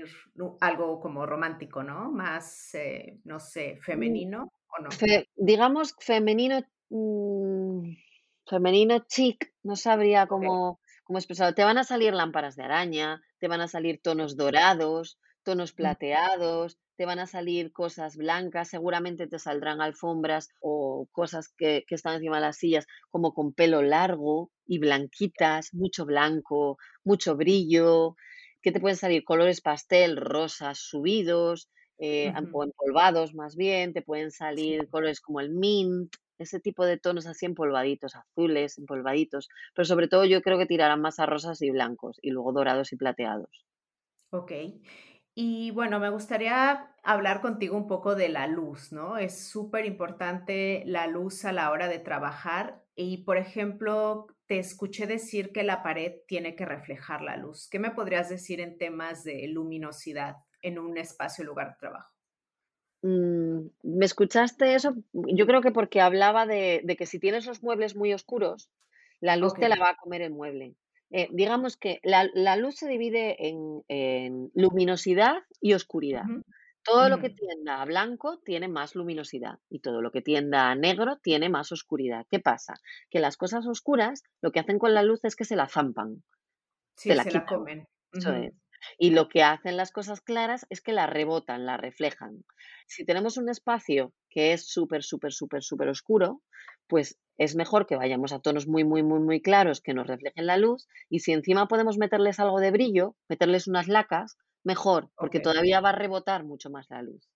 [0.61, 2.11] algo como romántico, ¿no?
[2.13, 4.91] Más, eh, no sé, mm, ¿femenino o no?
[4.91, 7.97] fe digamos femenino, mm,
[8.47, 11.55] femenino chic, no sabría cómo cómo expresarlo.
[11.55, 15.77] Te van a salir lámparas de araña, te van a salir tonos dorados, tonos mm,
[15.77, 21.95] plateados, te van a salir cosas blancas, seguramente te saldrán alfombras o cosas que, que
[21.95, 28.15] están encima de las sillas como con pelo largo y blanquitas, mucho blanco, mucho brillo,
[28.61, 34.31] que te pueden salir colores pastel, rosas subidos, eh, o empolvados más bien, te pueden
[34.31, 40.09] salir colores como el mint, ese tipo de tonos así empolvaditos, azules, empolvaditos, pero sobre
[40.09, 43.67] todo yo creo que tirarán más a rosas y blancos y luego dorados y plateados.
[44.31, 44.53] Ok.
[45.35, 49.19] Y bueno, me gustaría hablar contigo un poco de la luz, ¿no?
[49.19, 55.07] Es súper importante la luz a la hora de trabajar y, por ejemplo, te escuché
[55.07, 57.69] decir que la pared tiene que reflejar la luz.
[57.71, 62.13] ¿Qué me podrías decir en temas de luminosidad en un espacio lugar de trabajo?
[63.03, 64.95] Mm, ¿Me escuchaste eso?
[65.13, 68.71] Yo creo que porque hablaba de, que si tienes los muebles muy oscuros,
[69.21, 70.75] la luz te la va a comer el mueble.
[71.11, 76.25] Eh, digamos que la, luz se divide en, luminosidad y oscuridad.
[76.85, 80.75] Todo lo que tienda a blanco tiene más luminosidad y todo lo que tienda a
[80.75, 82.27] negro tiene más oscuridad.
[82.31, 82.75] ¿Qué pasa?
[83.11, 86.23] Que las cosas oscuras lo que hacen con la luz es que se la zampan.
[86.95, 87.87] se la, comen.
[88.13, 88.55] Eso es.
[88.99, 92.45] Y lo que hacen las cosas claras es que la rebotan, la reflejan.
[92.87, 96.43] Si tenemos un espacio que es súper, súper, súper, súper oscuro,
[96.87, 100.47] pues es mejor que vayamos a tonos muy, muy, muy, muy claros que nos reflejen
[100.47, 100.87] la luz.
[101.09, 105.91] Y si encima podemos meterles algo de brillo, meterles unas lacas, mejor, porque todavía va
[105.91, 107.29] a rebotar mucho más la luz.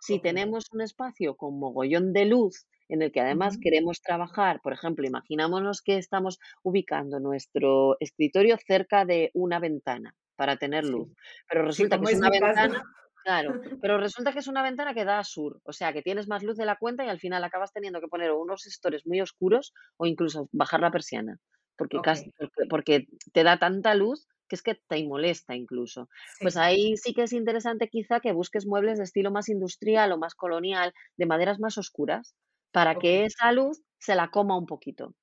[0.00, 4.72] Si tenemos un espacio con mogollón de luz en el que además queremos trabajar, por
[4.72, 11.12] ejemplo, imaginámonos que estamos ubicando nuestro escritorio cerca de una ventana para tener luz.
[11.50, 12.82] Pero resulta que es una ventana,
[13.22, 13.52] claro,
[13.84, 16.42] pero resulta que es una ventana que da a sur, o sea, que tienes más
[16.42, 19.74] luz de la cuenta y al final acabas teniendo que poner unos estores muy oscuros
[19.98, 21.36] o incluso bajar la persiana,
[21.76, 22.32] porque, casi,
[22.70, 26.08] porque, te da tanta luz que es que te molesta incluso.
[26.40, 30.16] Pues ahí sí que es interesante quizá que busques muebles de estilo más industrial o
[30.16, 32.34] más colonial, de maderas más oscuras,
[32.72, 35.14] para que esa luz se la coma un poquito.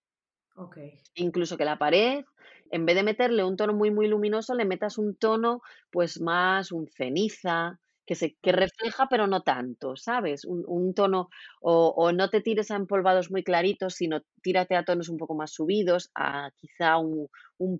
[1.15, 2.25] Incluso que la pared,
[2.71, 6.71] en vez de meterle un tono muy, muy luminoso, le metas un tono, pues más
[6.71, 10.45] un ceniza, que, se, que refleja, pero no tanto, ¿sabes?
[10.45, 11.29] Un, tono,
[11.61, 15.51] o, no te tires a empolvados muy claritos, sino tírate a tonos un poco más
[15.51, 17.29] subidos, a quizá un,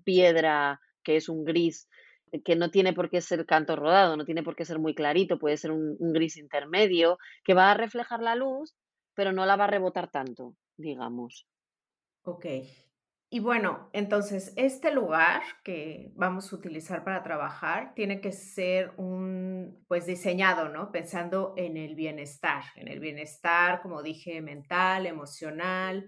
[0.04, 1.88] piedra que es un gris,
[2.44, 5.38] que no tiene por qué ser canto rodado, no tiene por qué ser muy clarito,
[5.38, 8.74] puede ser un, un gris intermedio, que va a reflejar la luz,
[9.14, 11.46] pero no la va a rebotar tanto, digamos.
[12.28, 12.44] Ok.
[13.30, 19.82] Y bueno, entonces este lugar que vamos a utilizar para trabajar tiene que ser un,
[19.88, 20.92] pues diseñado, ¿no?
[20.92, 26.06] Pensando en el bienestar, en el bienestar, como dije, mental, emocional.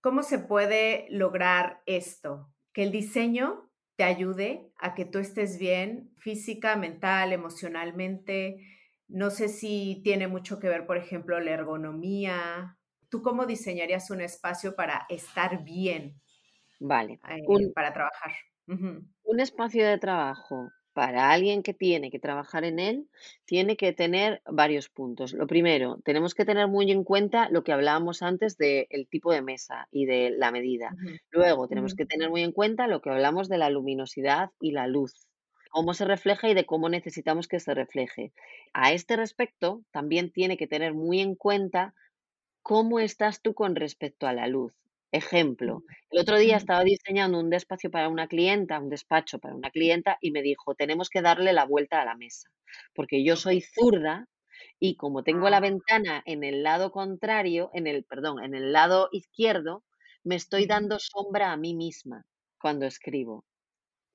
[0.00, 2.52] ¿Cómo se puede lograr esto?
[2.72, 8.60] Que el diseño te ayude a que tú estés bien física, mental, emocionalmente.
[9.08, 12.76] No sé si tiene mucho que ver, por ejemplo, la ergonomía,
[13.08, 16.20] ¿Tú cómo diseñarías un espacio para estar bien?
[16.80, 17.20] Vale.
[17.28, 18.32] Eh, para trabajar.
[18.66, 23.10] Un espacio de trabajo para alguien que tiene que trabajar en él,
[23.44, 25.34] tiene que tener varios puntos.
[25.34, 29.42] Lo primero, tenemos que tener muy en cuenta lo que hablábamos antes del tipo de
[29.42, 30.96] mesa y de la medida.
[31.30, 34.86] Luego, tenemos que tener muy en cuenta lo que hablamos de la luminosidad y la
[34.86, 35.28] luz
[35.68, 38.32] cómo se refleja y de cómo necesitamos que se refleje.
[38.72, 41.92] A este respecto, también tiene que tener muy en cuenta
[42.68, 44.74] ¿Cómo estás tú con respecto a la luz?
[45.12, 49.70] Ejemplo, el otro día estaba diseñando un despacio para una clienta, un despacho para una
[49.70, 52.50] clienta, y me dijo, tenemos que darle la vuelta a la mesa,
[52.92, 54.26] porque yo soy zurda
[54.80, 55.60] y como tengo la ah.
[55.60, 59.84] ventana en el lado contrario, en el, perdón, en el lado izquierdo,
[60.24, 62.26] me estoy dando sombra a mí misma
[62.60, 63.44] cuando escribo.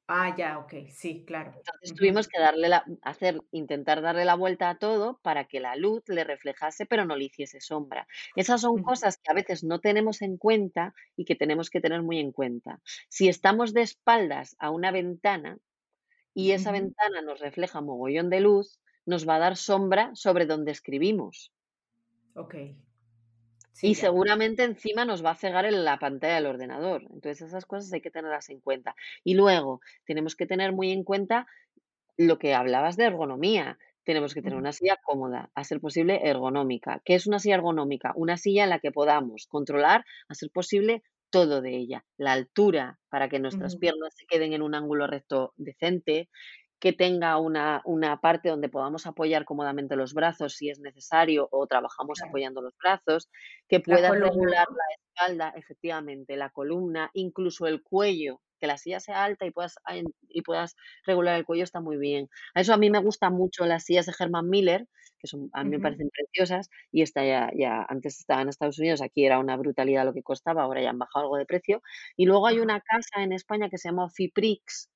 [0.08, 1.54] Ah, ya, ok, sí, claro.
[1.56, 5.78] Entonces tuvimos que darle la, hacer, intentar darle la vuelta a todo para que la
[5.78, 8.08] luz le reflejase, pero no le hiciese sombra.
[8.36, 12.02] Esas son cosas que a veces no tenemos en cuenta y que tenemos que tener
[12.02, 12.82] muy en cuenta.
[13.08, 15.58] Si estamos de espaldas a una ventana
[16.34, 20.72] y esa ventana nos refleja mogollón de luz, nos va a dar sombra sobre donde
[20.72, 21.54] escribimos.
[22.36, 22.56] Ok
[23.82, 27.04] y seguramente encima nos va a cegar en la pantalla del ordenador.
[27.04, 28.96] Entonces esas cosas hay que tenerlas en cuenta.
[29.24, 31.48] Y luego tenemos que tener muy en cuenta
[32.18, 33.78] lo que hablabas de ergonomía.
[34.04, 37.02] Tenemos que tener una silla cómoda, a ser posible ergonómica.
[37.06, 38.14] ¿Qué es una silla ergonómica?
[38.16, 42.06] Una silla en la que podamos controlar, a ser posible, todo de ella.
[42.18, 46.30] La altura, para que nuestras piernas se queden en un ángulo recto decente,
[46.82, 47.84] que tenga una,
[48.24, 53.30] parte donde podamos apoyar cómodamente los brazos si es necesario o trabajamos apoyando los brazos,
[53.70, 59.24] que pueda regular la espalda, efectivamente, la columna, incluso el cuello, que la silla sea
[59.24, 59.76] alta y puedas,
[60.28, 62.30] y puedas regular el cuello está muy bien.
[62.56, 64.88] A eso a mí me gustan mucho las sillas de Herman Miller,
[65.20, 68.80] que son, a mí me parecen preciosas, y esta ya, ya antes estaba en Estados
[68.80, 71.84] Unidos, aquí era una brutalidad lo que costaba, ahora ya han bajado algo de precio.
[72.18, 74.90] Y luego hay una casa en España que se llama Fiprix,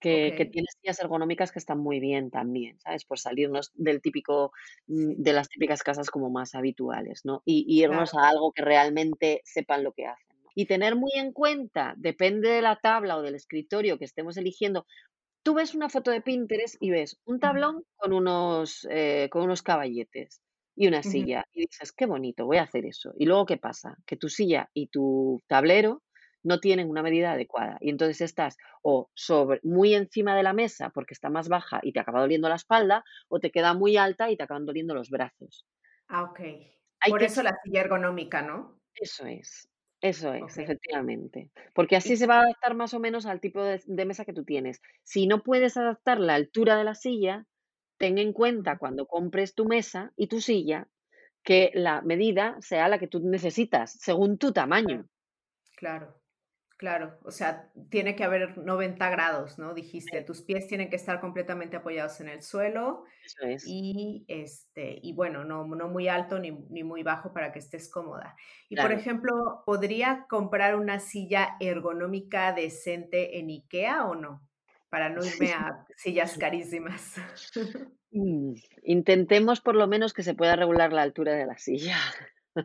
[0.00, 3.04] que, que, tiene sillas ergonómicas que están muy bien también, ¿sabes?
[3.04, 4.52] Por salirnos del típico,
[4.86, 7.42] mm, de las típicas casas como más habituales, ¿no?
[7.44, 10.36] Y, irnos a algo que realmente sepan lo que hacen.
[10.54, 14.86] Y tener muy en cuenta, depende de la tabla o del escritorio que estemos eligiendo,
[15.42, 19.62] tú ves una foto de Pinterest y ves un tablón con unos, eh, con unos
[19.62, 20.40] caballetes
[20.74, 21.46] y una silla.
[21.52, 23.12] Y dices, qué bonito, voy a hacer eso.
[23.18, 23.96] Y luego, ¿qué pasa?
[24.06, 26.02] Que tu silla y tu tablero
[26.46, 27.76] no tienen una medida adecuada.
[27.80, 31.92] Y entonces estás o sobre, muy encima de la mesa porque está más baja y
[31.92, 35.10] te acaba doliendo la espalda, o te queda muy alta y te acaban doliendo los
[35.10, 35.66] brazos.
[36.08, 36.40] Ah, ok.
[37.08, 38.80] Por eso la silla ergonómica, ¿no?
[38.94, 39.68] Eso es.
[40.00, 41.50] Eso es, efectivamente.
[41.74, 44.44] Porque así se va a adaptar más o menos al tipo de, mesa que tú
[44.44, 44.80] tienes.
[45.02, 47.46] Si no puedes adaptar la altura de la silla,
[47.96, 50.86] ten en cuenta cuando compres tu mesa y tu silla
[51.42, 55.06] que la medida sea la que tú necesitas, según tu tamaño.
[55.76, 56.20] Claro.
[56.76, 59.72] Claro, o sea, tiene que haber 90 grados, ¿no?
[59.72, 63.04] Dijiste, tus pies tienen que estar completamente apoyados en el suelo.
[63.24, 63.64] Eso es.
[63.66, 67.90] Y, este, y bueno, no, no muy alto ni, ni muy bajo para que estés
[67.90, 68.36] cómoda.
[68.68, 74.46] Y por ejemplo, ¿podría comprar una silla ergonómica decente en IKEA o no?
[74.90, 77.14] Para no irme a sillas carísimas.
[78.10, 81.96] Mm, intentemos por lo menos que se pueda regular la altura de la silla.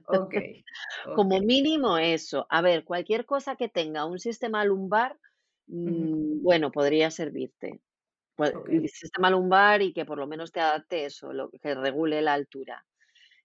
[0.07, 0.35] Ok.
[1.15, 2.45] Como mínimo eso.
[2.49, 5.17] A ver, cualquier cosa que tenga un sistema lumbar,
[5.67, 7.81] mm, bueno, podría servirte.
[8.35, 8.53] Pues,
[8.87, 12.85] sistema lumbar y que por lo menos te adapte eso, lo que regule la altura.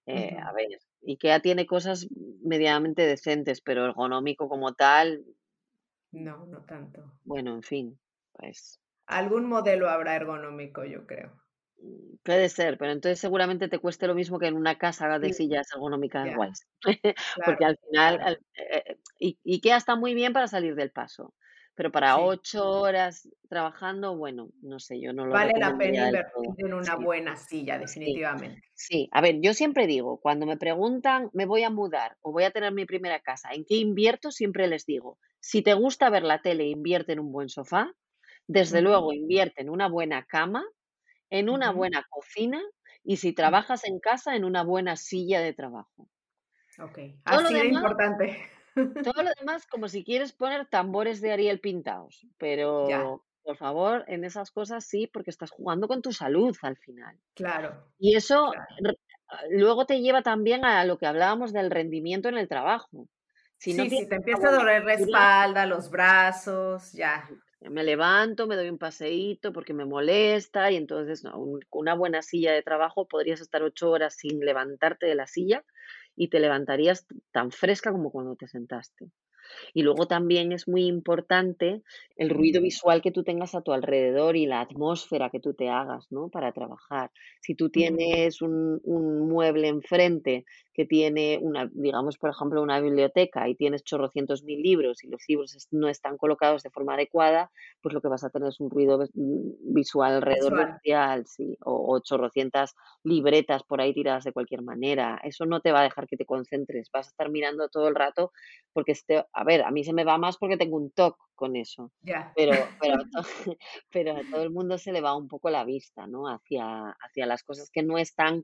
[0.05, 0.67] Eh, a ver,
[1.05, 2.07] IKEA tiene cosas
[2.43, 5.23] medianamente decentes, pero ergonómico como tal,
[6.11, 7.03] No, no tanto.
[7.25, 7.99] bueno, en fin,
[8.33, 11.31] pues Algún modelo habrá ergonómico, yo creo.
[12.23, 15.71] Puede ser, pero entonces seguramente te cueste lo mismo que en una casa de sillas
[15.73, 16.67] ergonómicas guays.
[17.45, 21.33] Porque al final, eh, y, queda está muy bien para salir del paso,
[21.73, 26.49] pero para ocho horas trabajando, bueno, no sé, yo no lo Vale la pena invertir
[26.57, 28.61] en una buena silla, definitivamente.
[28.73, 29.07] Sí.
[29.13, 32.51] a ver, yo siempre digo, cuando me preguntan, me voy a mudar o voy a
[32.51, 34.31] tener mi primera casa, ¿en qué invierto?
[34.31, 37.93] Siempre les digo, si te gusta ver la tele, invierte en un buen sofá,
[38.47, 40.65] desde luego invierte en una buena cama,
[41.29, 42.61] en una buena cocina
[43.03, 46.09] y si trabajas en casa, en una buena silla de trabajo.
[46.79, 48.37] Ok, así de importante.
[49.03, 54.25] Todo lo demás, como si quieres poner tambores de Ariel pintados, pero por favor, en
[54.25, 57.17] esas cosas sí, porque estás jugando con tu salud al final.
[57.33, 57.87] Claro.
[57.97, 58.51] Y eso
[59.49, 63.07] luego te lleva también a lo que hablábamos del rendimiento en el trabajo.
[63.57, 67.27] Si sí, si te empieza a doler la espalda, los brazos, ya.
[67.61, 72.53] Me levanto, me doy un paseíto porque me molesta y entonces con una buena silla
[72.53, 75.65] de trabajo podrías estar ocho horas sin levantarte de la silla
[76.15, 79.11] y te levantarías tan fresca como cuando te sentaste.
[79.73, 81.81] Y luego también es muy importante
[82.15, 85.69] el ruido visual que tú tengas a tu alrededor y la atmósfera que tú te
[85.69, 86.29] hagas, ¿no?
[86.29, 87.11] Para trabajar.
[87.41, 90.45] Si tú tienes un, un mueble enfrente
[90.77, 95.23] que tiene una, digamos, por ejemplo, una biblioteca y tienes chorrocientos mil libros y los
[95.27, 97.49] libros no están colocados de forma adecuada,
[97.81, 101.25] pues lo que vas a tener es un ruido mm, visual alrededor visual.
[101.25, 105.19] sí, o, o, chorrocientas libretas por ahí tiradas de cualquier manera.
[105.23, 107.95] Eso no te va a dejar que te concentres, vas a estar mirando todo el
[107.95, 108.31] rato
[108.71, 111.55] porque, este, a ver, a mí se me va más porque tengo un TOC con
[111.55, 111.91] eso,
[112.35, 112.97] pero, pero,
[113.91, 116.27] pero a todo el mundo se le va un poco la vista, ¿no?
[116.27, 118.43] Hacia, hacia las cosas que no están,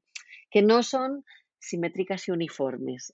[0.49, 1.23] que no son
[1.63, 3.13] simétricas y uniformes.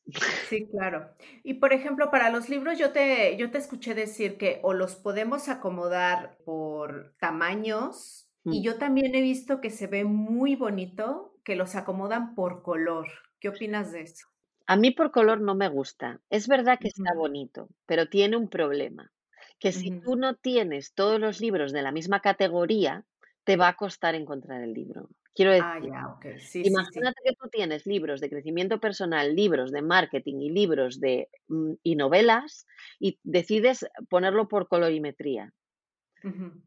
[0.50, 1.10] Sí, claro.
[1.44, 4.96] Y por ejemplo, para los libros yo te, yo te escuché decir que o los
[4.96, 8.64] podemos acomodar por tamaños y mm.
[8.64, 13.08] yo también he visto que se ve muy bonito que los acomodan por color.
[13.40, 14.28] ¿Qué opinas de eso?
[14.66, 16.20] A mí por color no me gusta.
[16.30, 19.12] Es verdad que está bonito, pero tiene un problema,
[19.60, 23.06] que si tú no tienes todos los libros de la misma categoría,
[23.44, 25.10] te va a costar encontrar el libro.
[25.36, 25.80] Quiero ah,
[26.22, 31.30] decir, imagínate que tú tienes libros de crecimiento personal, libros de marketing y libros de
[31.48, 32.66] mm, y novelas
[33.00, 35.54] y decides ponerlo por colorimetría.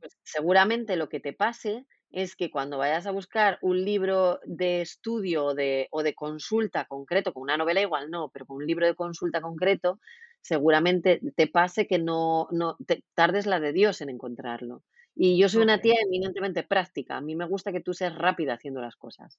[0.01, 4.83] Pues seguramente lo que te pase es que cuando vayas a buscar un libro de
[4.83, 8.67] estudio o de, o de consulta concreto, con una novela igual no, pero con un
[8.67, 9.99] libro de consulta concreto,
[10.43, 14.83] seguramente te pase que no, no te tardes la de Dios en encontrarlo.
[15.15, 17.17] Y yo soy una tía eminentemente práctica.
[17.17, 19.39] A mí me gusta que tú seas rápida haciendo las cosas.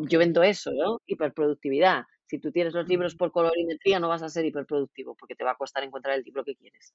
[0.00, 1.00] Yo vendo eso, ¿no?
[1.06, 2.04] Hiperproductividad.
[2.26, 5.52] Si tú tienes los libros por colorimetría, no vas a ser hiperproductivo porque te va
[5.52, 6.94] a costar encontrar el libro que quieres.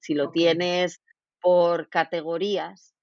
[0.00, 1.00] Si lo tienes
[1.40, 2.94] por categorías,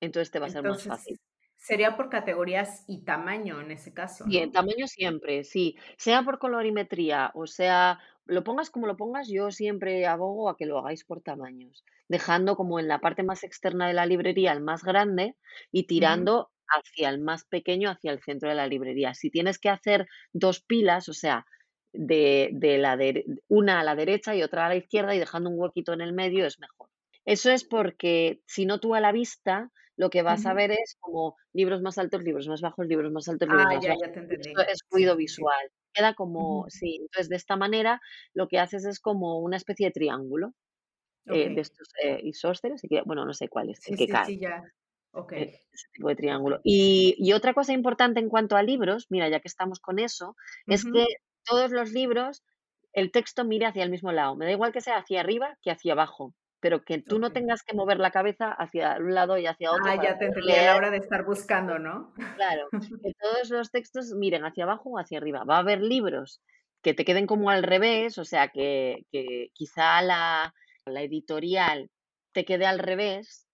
[0.00, 1.18] entonces te va a ser más fácil.
[1.56, 4.24] Sería por categorías y tamaño en ese caso.
[4.26, 5.76] Bien, tamaño siempre, sí.
[5.96, 10.66] Sea por colorimetría o sea, lo pongas como lo pongas, yo siempre abogo a que
[10.66, 14.60] lo hagáis por tamaños, dejando como en la parte más externa de la librería el
[14.60, 15.36] más grande
[15.70, 19.14] y tirando hacia el más pequeño, hacia el centro de la librería.
[19.14, 21.46] Si tienes que hacer dos pilas, o sea,
[21.92, 25.50] de, de la de, una a la derecha y otra a la izquierda y dejando
[25.50, 26.88] un huequito en el medio, es mejor.
[27.24, 30.96] Eso es porque si no tú a la vista lo que vas a ver es
[31.00, 34.06] como libros más altos, libros más bajos, libros más altos, libros ah, más ya, bajos.
[34.06, 34.52] Ya te entendí.
[34.68, 35.70] es ruido visual.
[35.92, 38.00] Queda como, sí, entonces de esta manera
[38.34, 40.52] lo que haces es como una especie de triángulo
[41.26, 44.26] eh, de estos eh, isósceles, que, bueno, no sé cuál es, sí, que sí, cae.
[44.26, 44.62] Sí, ya.
[45.14, 45.42] Okay.
[45.42, 46.60] Eh, ese tipo de triángulo.
[46.64, 50.36] Y, y, otra cosa importante en cuanto a libros, mira, ya que estamos con eso,
[50.66, 51.04] es que
[51.44, 52.42] todos los libros,
[52.94, 54.36] el texto mire hacia el mismo lado.
[54.36, 57.64] Me da igual que sea hacia arriba que hacia abajo pero que tú no tengas
[57.64, 59.84] que mover la cabeza hacia un lado y hacia otro.
[59.84, 62.14] Ah, ya te entendí, a la hora de estar buscando, ¿no?
[62.36, 62.68] Claro,
[63.02, 65.42] que todos los textos miren hacia abajo o hacia arriba.
[65.42, 66.40] Va a haber libros
[66.80, 70.54] que te queden como al revés, o sea, que, que quizá la,
[70.86, 71.90] la, editorial
[72.32, 73.48] te quede al revés,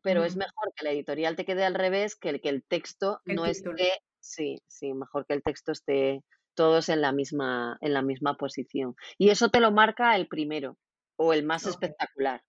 [0.00, 3.20] pero es mejor que la editorial te quede al revés que el, que el texto
[3.26, 3.76] el no título.
[3.76, 6.22] esté, sí, sí, mejor que el texto esté
[6.54, 8.96] todos en la misma, en la misma posición.
[9.18, 10.78] Y eso te lo marca el primero
[11.16, 11.72] o el más Okay.
[11.72, 12.42] espectacular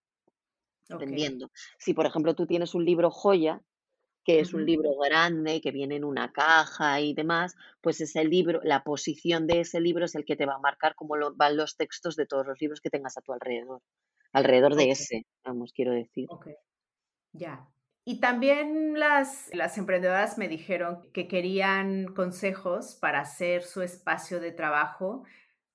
[0.90, 1.52] Dependiendo.
[1.78, 3.62] Si, por ejemplo, tú tienes un libro joya,
[4.24, 8.60] que es un libro grande, que viene en una caja y demás, pues ese libro,
[8.64, 11.58] la posición de ese libro es el que te va a marcar cómo lo- van
[11.58, 13.82] los textos de todos los libros que tengas a tu alrededor.
[14.34, 16.28] Alrededor de ese, vamos, quiero decir.
[16.30, 16.48] Ok,
[17.34, 17.68] ya.
[18.04, 24.52] Y también las, las emprendedoras me dijeron que querían consejos para hacer su espacio de
[24.52, 25.24] trabajo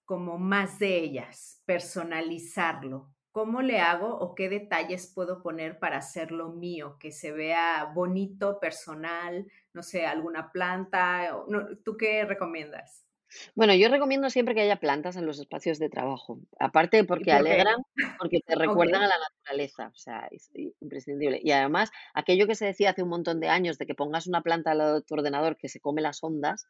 [0.05, 3.13] como más de ellas, personalizarlo.
[3.33, 8.59] ¿Cómo le hago o qué detalles puedo poner para hacerlo mío, que se vea bonito,
[8.59, 11.37] personal, no sé, alguna planta?
[11.37, 13.07] o- no, ¿Tú qué recomiendas?
[13.55, 16.41] Bueno, yo recomiendo siempre que haya plantas en los espacios de trabajo.
[16.59, 17.77] Aparte ¿Y porque alegran,
[18.19, 20.51] porque te recuerdan a la naturaleza, o sea, es
[20.81, 21.41] imprescindible.
[21.43, 24.43] Y además, aquello que se decía hace un montón de años de que pongas una
[24.43, 26.67] planta al lado de tu ordenador que se come las ondas,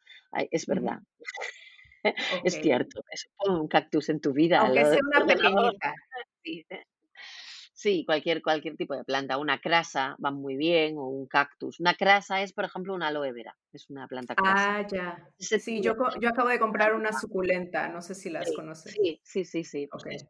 [0.51, 0.99] es verdad.
[2.43, 3.01] Es cierto,
[3.37, 5.93] pon un cactus en tu vida Aunque sea una pequeñita.
[6.43, 6.65] Sí,
[7.73, 9.37] sí, cualquier, cualquier tipo de planta.
[9.37, 11.79] Una crasa va muy bien o un cactus.
[11.79, 14.69] Una crasa es, por ejemplo, una aloe vera, es una planta crasa.
[14.69, 15.27] Ah, ya.
[15.39, 18.93] Ese Sí, yo, yo acabo de comprar una suculenta, no sé si las Sí, conoces.
[18.93, 20.25] sí, sí, sí, sí, pues.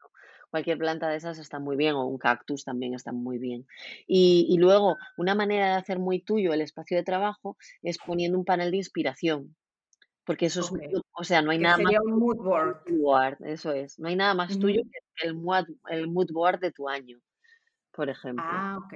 [0.49, 3.65] Cualquier planta de esas está muy bien, o un cactus también está muy bien.
[4.05, 8.37] Y, y luego, una manera de hacer muy tuyo el espacio de trabajo es poniendo
[8.37, 9.55] un panel de inspiración,
[10.31, 10.77] porque eso es, Ok.
[10.77, 13.37] muy- o sea, no hay Que nada más un mood board.
[13.45, 14.89] eso es, no hay nada más tuyo Ujú.
[14.89, 17.19] que el mood, el mood board de tu año,
[17.91, 18.45] por ejemplo.
[18.47, 18.93] Ah, ok.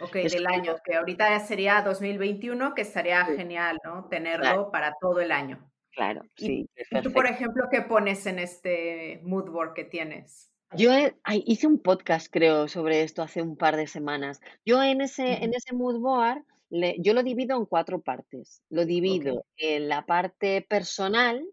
[0.00, 3.90] Ok, Es del año, que ahorita ya sería 2021, que estaría sí, genial, ¿no?
[3.90, 5.70] claro, Tenerlo para todo el año.
[5.90, 10.50] claro, sí, es y tú, por ejemplo, ¿qué pones en este mood board que tienes?
[10.74, 14.40] Yo he- ay, hice un podcast, creo, sobre esto hace un par de semanas.
[14.64, 18.62] Yo en ese, en ese mood board, le- yo lo divido en cuatro partes.
[18.70, 21.44] Lo divido en la parte personal,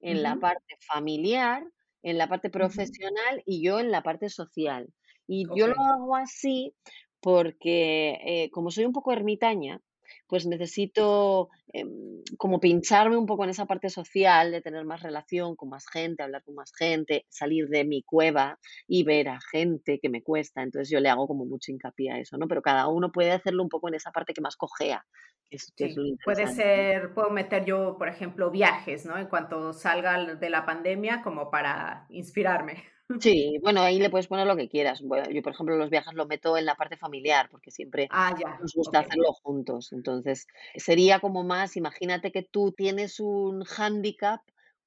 [0.00, 1.64] en la parte familiar,
[2.02, 4.88] en la parte profesional y yo en la parte social.
[5.26, 6.74] Y yo lo hago así
[7.20, 9.80] porque eh, como soy un poco ermitaña,
[10.26, 15.56] pues necesito em, como pincharme un poco en esa parte social, de tener más relación
[15.56, 19.98] con más gente, hablar con más gente, salir de mi cueva y ver a gente
[20.00, 20.62] que me cuesta.
[20.62, 22.48] Entonces yo le hago como mucho hincapié a eso, ¿no?
[22.48, 25.04] Pero cada uno puede hacerlo un poco en esa parte que más cojea,
[25.48, 29.18] que es, que es lo puede ser, puedo meter yo, por ejemplo, viajes, ¿no?
[29.18, 32.84] En cuanto salga de la pandemia, como para inspirarme.
[33.18, 35.02] Sí, bueno, ahí le puedes poner lo que quieras.
[35.02, 38.34] Bueno, yo, por ejemplo, los viajes lo meto en la parte familiar, porque siempre Ah,
[38.38, 39.00] ya, nos gusta ok.
[39.00, 39.92] hacerlo juntos.
[39.92, 40.46] Entonces,
[40.76, 44.40] sería como más, imagínate que tú tienes un hándicap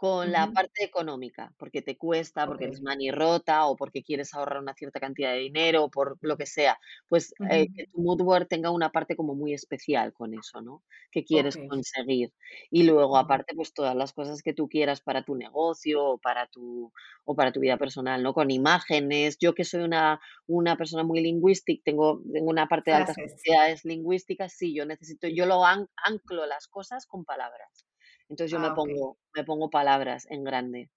[0.03, 2.83] con la parte económica, porque te cuesta, porque eres Ok.
[2.83, 6.77] manirrota o porque quieres ahorrar una cierta cantidad de dinero, por lo que sea.
[7.07, 10.83] Pues eh, que tu mood board tenga una parte como muy especial con eso, ¿no?
[11.09, 12.33] Que quieres conseguir.
[12.69, 16.47] Y luego, aparte, pues todas las cosas que tú quieras para tu negocio o para
[16.47, 16.91] tu,
[17.23, 18.33] o para tu vida personal, ¿no?
[18.33, 19.37] Con imágenes.
[19.39, 23.85] Yo que soy una, una persona muy lingüística, tengo, tengo una parte de altas capacidades
[23.85, 27.85] lingüísticas, sí, yo necesito, yo lo an- anclo las cosas con palabras.
[28.29, 30.89] Entonces yo me Ah, pongo, me pongo palabras en grande.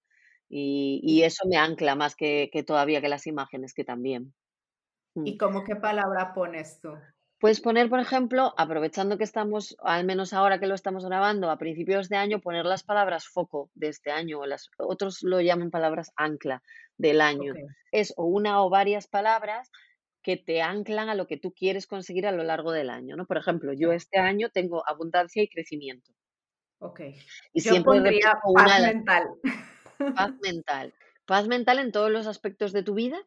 [0.49, 4.33] Y, y ¿Y, eso me ancla más que, que todavía que las imágenes, que también.
[5.15, 5.27] Mm.
[5.27, 6.89] y como qué palabra pones tú?
[7.39, 11.59] Puedes poner, por ejemplo, aprovechando que estamos, al menos ahora que lo estamos grabando, a
[11.59, 15.69] principios de año, poner las palabras foco de este año, o las, otros lo llaman
[15.69, 16.63] palabras ancla
[16.97, 17.53] del año.
[17.91, 19.69] Es o una o varias palabras
[20.23, 23.27] que te anclan a lo que tú quieres conseguir a lo largo del año, ¿no?
[23.27, 26.11] Por ejemplo, yo este año tengo abundancia y crecimiento.
[27.53, 29.27] Y Yo siempre pondría una paz mental.
[30.15, 30.93] Paz mental.
[31.25, 33.17] ¿Paz mental en todos los aspectos de tu vida?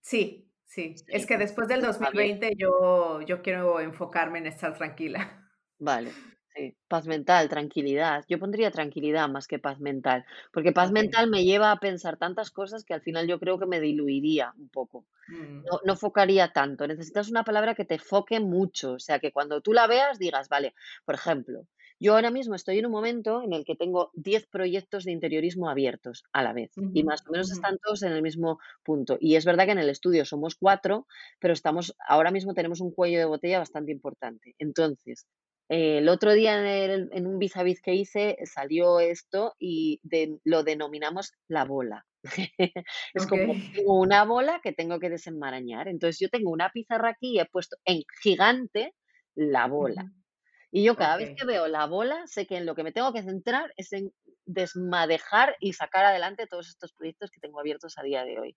[0.00, 0.94] Sí, sí.
[1.08, 2.38] Es que después del está bien.
[2.38, 5.48] 2020 yo yo quiero enfocarme en estar tranquila.
[5.78, 6.12] Vale,
[6.54, 6.76] sí.
[6.86, 8.24] Paz mental, tranquilidad.
[8.28, 12.50] Yo pondría tranquilidad más que paz mental, porque paz mental me lleva a pensar tantas
[12.50, 15.06] cosas que al final yo creo que me diluiría un poco.
[15.28, 15.62] Mm.
[15.64, 16.86] No no focaría tanto.
[16.86, 20.48] Necesitas una palabra que te foque mucho, o sea, que cuando tú la veas digas,
[20.48, 20.74] vale,
[21.04, 21.66] por ejemplo,
[22.02, 25.70] yo ahora mismo estoy en un momento en el que tengo 10 proyectos de interiorismo
[25.70, 29.16] abiertos a la vez, y más o menos están todos en el mismo punto.
[29.20, 31.06] Y es verdad que en el estudio somos 4,
[31.38, 34.56] pero estamos ahora mismo tenemos un cuello de botella bastante importante.
[34.58, 35.26] Entonces,
[35.68, 39.54] eh, el otro día en el en un vis a vis que hice salió esto
[39.60, 42.04] y de lo denominamos la bola.
[43.14, 45.86] Es como, tengo una bola que tengo que desenmarañar.
[45.86, 48.94] Entonces, yo tengo una pizarra aquí y he puesto en gigante
[49.34, 50.12] la bola.
[50.74, 53.12] Y yo cada vez que veo la bola, sé que en lo que me tengo
[53.12, 54.10] que centrar es en
[54.46, 58.56] desmadejar y sacar adelante todos estos proyectos que tengo abiertos a día de hoy.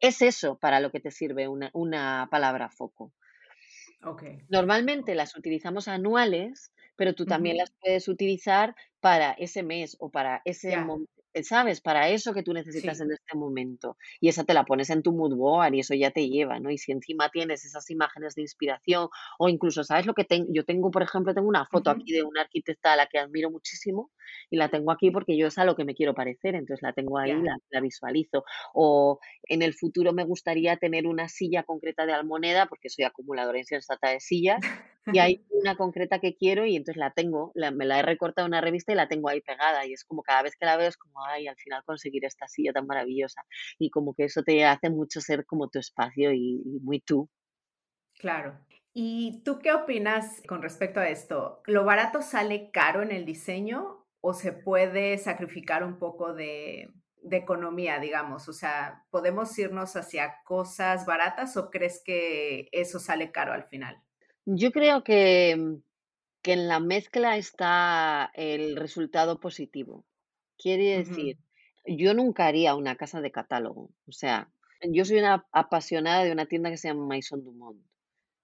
[0.00, 3.12] Es eso para lo que te sirve una una palabra foco.
[4.04, 4.48] Okey.
[4.48, 10.42] Normalmente las utilizamos anuales, pero tú también las puedes utilizar para ese mes o para
[10.44, 10.96] ese Ya.
[11.34, 11.80] Mom ¿sabes?
[11.80, 13.00] Para eso que tú necesitas Sí.
[13.00, 13.96] en este momento.
[14.20, 16.70] Y esa te la pones en tu mood board y eso ya te lleva, ¿no?
[16.70, 19.08] Y si encima tienes esas imágenes de inspiración
[19.38, 20.46] o incluso, ¿sabes lo que ten?
[20.52, 21.90] Yo tengo, por ejemplo, tengo una foto Ujú.
[21.90, 24.10] aquí de una arquitecta a la que admiro muchísimo
[24.50, 26.92] y la tengo aquí porque yo es a lo que me quiero parecer, entonces la
[26.92, 27.42] tengo ahí, Ya.
[27.42, 28.44] la la visualizo.
[28.74, 33.58] O en el futuro me gustaría tener una silla concreta de Almoneda, porque soy acumuladora
[33.58, 34.64] insensata de sillas,
[35.12, 38.46] y hay una concreta que quiero y entonces la tengo, la me la he recortado
[38.46, 40.76] en una revista y la tengo ahí pegada, y es como cada vez que la
[40.76, 43.42] veo es como, ay, al final conseguiré esta silla tan maravillosa.
[43.78, 47.28] Y como que eso te hace mucho ser como tu espacio y y muy tú.
[48.18, 48.58] Claro.
[48.92, 51.62] ¿Y tú qué opinas con respecto a esto?
[51.66, 56.90] ¿Lo barato sale caro en el diseño o se puede sacrificar un poco de
[57.22, 58.48] de economía, digamos?
[58.48, 64.00] O sea, ¿podemos irnos hacia cosas baratas o crees que eso sale caro al final?
[64.46, 65.78] Yo creo que,
[66.42, 70.04] que en la mezcla está el resultado positivo.
[70.62, 71.36] Quiere decir,
[71.86, 73.90] yo nunca haría una casa de catálogo.
[74.06, 74.52] O sea,
[74.82, 77.84] yo soy una apasionada de una tienda que se llama Maisons du Monde,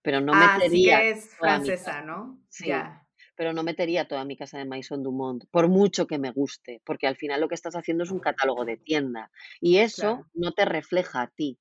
[0.02, 1.78] pero no Ah, metería que es toda mi casa.
[1.78, 2.38] francesa, ¿no?
[2.48, 2.92] Sí,
[3.36, 6.82] pero no metería toda mi casa de Maisons du Monde, por mucho que me guste,
[6.86, 10.26] porque al final lo que estás haciendo es un catálogo de tienda y eso claro.
[10.34, 11.58] no te refleja a ti.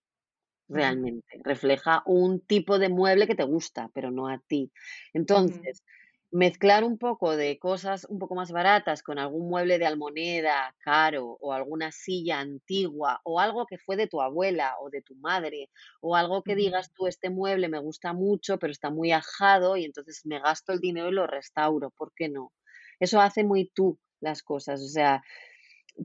[0.67, 4.71] Realmente, refleja un tipo de mueble que te gusta, pero no a ti.
[5.13, 5.83] Entonces,
[6.31, 11.37] mezclar un poco de cosas un poco más baratas con algún mueble de almoneda caro,
[11.41, 15.69] o alguna silla antigua, o algo que fue de tu abuela o de tu madre,
[16.01, 19.85] o algo que digas tú: "Este mueble me gusta mucho, pero está muy ajado, y
[19.85, 22.53] entonces me gasto el dinero y lo restauro", ¿por qué no?
[22.99, 25.21] Eso hace muy tú las cosas, o sea,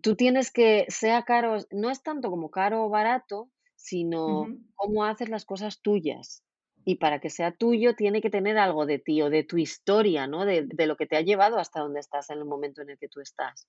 [0.03, 5.29] Tú tienes que, sea caro, no es tanto como caro o barato, sino cómo haces
[5.29, 6.43] las cosas tuyas.
[6.85, 10.27] Y para que sea tuyo tiene que tener algo de ti o de tu historia,
[10.27, 10.45] ¿no?
[10.45, 12.99] De, de lo que te ha llevado hasta donde estás en el momento en el
[12.99, 13.69] que tú estás.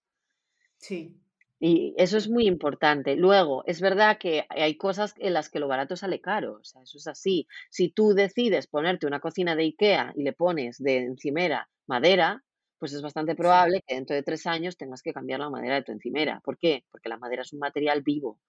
[0.78, 1.22] Sí,
[1.60, 3.16] Y eso es muy importante.
[3.16, 6.82] Luego, es verdad que hay cosas en las que lo barato sale caro, o sea,
[6.82, 7.48] eso es así.
[7.70, 12.44] Si tú decides ponerte una cocina de IKEA y le pones de encimera madera,
[12.80, 15.84] pues es bastante probable que dentro de 3 años tengas que cambiar la madera de
[15.84, 16.42] tu encimera.
[16.44, 16.84] ¿Por qué?
[16.90, 18.40] Porque la madera es un material vivo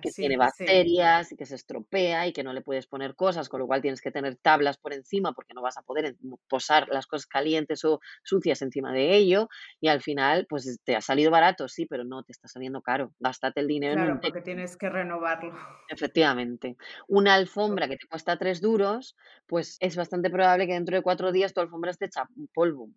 [0.00, 3.48] Que tiene sí, bacterias y que se estropea y que no le puedes poner cosas,
[3.48, 6.18] con lo cual tienes que tener tablas por encima porque no vas a poder en-
[6.48, 9.48] posar las cosas calientes o sucias encima de ello
[9.80, 13.14] y al final pues te ha salido barato, sí, pero no te está saliendo caro.
[13.20, 15.54] Gástate el dinero en claro, porque tienes que renovarlo.
[15.88, 16.76] Efectivamente.
[17.08, 19.16] Una alfombra que te cuesta 3 duros,
[19.46, 22.24] pues es bastante probable que dentro de 4 días tu alfombra esté hecha
[22.54, 22.88] polvo.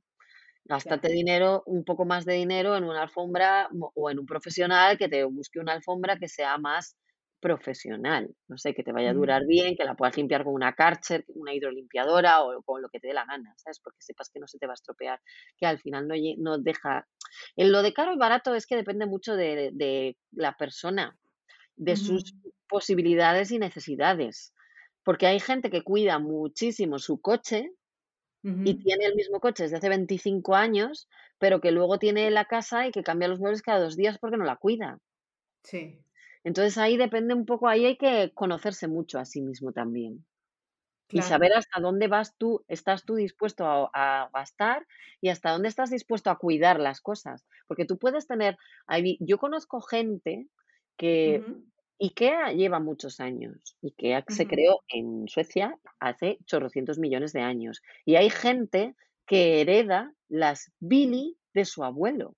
[0.68, 5.07] Gástate dinero, un poco más de dinero en una alfombra o en un profesional que
[5.07, 6.97] te busque una alfombra que sea más
[7.39, 8.36] profesional.
[8.47, 9.13] No sé, que te vaya a Ujú.
[9.13, 12.99] durar bien, que la puedas limpiar con una Kärcher, una hidrolimpiadora o con lo que
[12.99, 13.80] te dé la gana, ¿sabes?
[13.84, 15.20] Porque sepas que no se te va a estropear,
[15.57, 17.07] que al final no no deja
[17.55, 21.16] en lo de caro y barato es que depende mucho de de la persona,
[21.76, 22.24] de sus
[22.70, 24.53] posibilidades y necesidades.
[25.03, 27.72] Porque hay gente que cuida muchísimo su coche
[28.64, 31.08] y tiene el mismo coche desde hace 25 años,
[31.39, 34.38] pero que luego tiene la casa y que cambia los muebles cada 2 días porque
[34.38, 35.00] no la cuida.
[35.64, 36.06] Sí,
[36.43, 40.26] Entonces, ahí depende un poco, ahí hay que conocerse mucho a sí mismo también.
[41.12, 44.88] Y saber hasta dónde vas tú estás tú dispuesto a a gastar
[45.22, 47.46] y hasta dónde estás dispuesto a cuidar las cosas.
[47.68, 48.58] Porque tú puedes tener
[49.22, 50.50] yo conozco gente
[50.98, 51.46] que.
[52.00, 53.76] IKEA lleva muchos años.
[53.84, 57.82] IKEA se creó en Suecia hace chorrocientos millones de años.
[58.06, 58.96] Y hay gente
[59.28, 62.38] que hereda las Billy de su abuelo.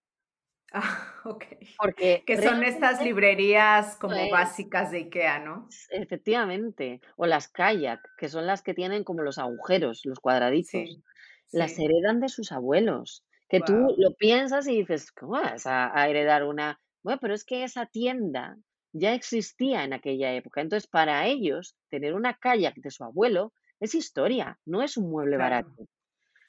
[0.71, 1.59] Ah, okey.
[1.77, 5.77] Porque Que son estas librerías como es, básicas de IKEA, ¿no?
[5.89, 7.01] efectivamente.
[7.17, 10.99] O las Kayak, que son las que tienen como los agujeros, los cuadraditos.
[11.45, 11.79] Sí, Las sí.
[11.79, 16.43] heredan de sus abuelos, que tú lo piensas y dices: "¿Cómo vas a a heredar
[16.43, 16.79] una?".
[17.03, 18.57] Bueno, pero es que esa tienda
[18.99, 20.61] ya existía en aquella época.
[20.61, 25.37] Entonces, para ellos, tener una kayak de su abuelo es historia, no es un mueble
[25.37, 25.37] Claro.
[25.37, 25.87] barato.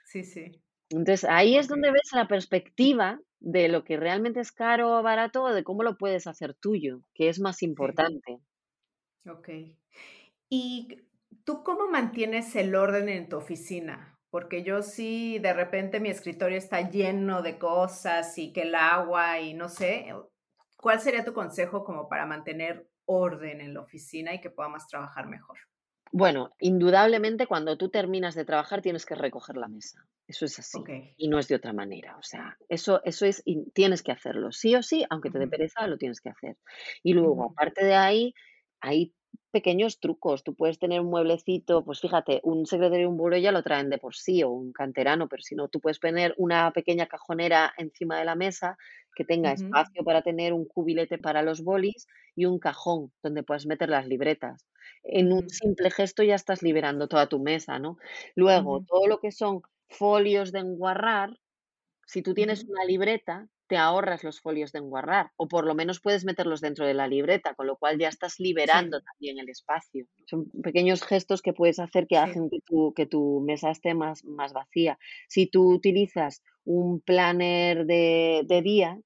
[0.05, 0.63] Sí, sí.
[0.91, 5.45] Entonces, ahí es donde ves la perspectiva de lo que realmente es caro o barato,
[5.45, 8.41] o de cómo lo puedes hacer tuyo, que es más sí, importante.
[9.29, 9.79] okey.
[10.51, 11.09] ¿Y
[11.45, 14.21] tú cómo mantienes el orden en tu oficina?
[14.31, 19.41] Porque yo sí, de repente mi escritorio está lleno de cosas y que el agua
[19.41, 20.15] y no sé,
[20.79, 25.27] ¿cuál sería tu consejo como para mantener orden en la oficina y que podamos trabajar
[25.27, 25.59] mejor?
[26.11, 30.07] Bueno, indudablemente cuando tú terminas de trabajar tienes que recoger la mesa.
[30.27, 30.79] Eso es así.
[31.17, 32.17] Y no es de otra manera.
[32.17, 33.43] O sea, eso, eso es,
[33.75, 34.53] tienes que hacerlo.
[34.53, 36.57] Sí o sí, aunque te dé pereza, lo tienes que hacer.
[37.03, 38.35] Y luego, aparte de ahí,
[38.81, 39.15] hay
[39.51, 40.45] pequeños trucos.
[40.45, 43.91] Tú puedes tener un mueblecito, pues fíjate, un secretario y un buró ya lo traen
[43.91, 47.73] de por sí, o un canterano, pero si no, tú puedes poner una pequeña cajonera
[47.77, 48.77] encima de la mesa
[49.19, 52.07] que tenga espacio para tener un cubilete para los bolis
[52.37, 54.65] y un cajón donde puedes meter las libretas.
[55.03, 57.99] En un simple gesto ya estás liberando toda tu mesa, ¿no?
[58.37, 61.31] Luego, todo lo que son folios de enguarrar,
[62.07, 66.01] si tú tienes una libreta, te ahorras los folios de enguarrar, o por lo menos
[66.01, 69.51] puedes meterlos dentro de la libreta, con lo cual ya estás liberando Sí, también el
[69.51, 70.07] espacio.
[70.27, 73.95] Son pequeños gestos que puedes hacer que sí, hacen que tu, que tu mesa esté
[73.95, 74.99] más, más vacía.
[75.29, 79.01] Si tú utilizas un planner de, de día,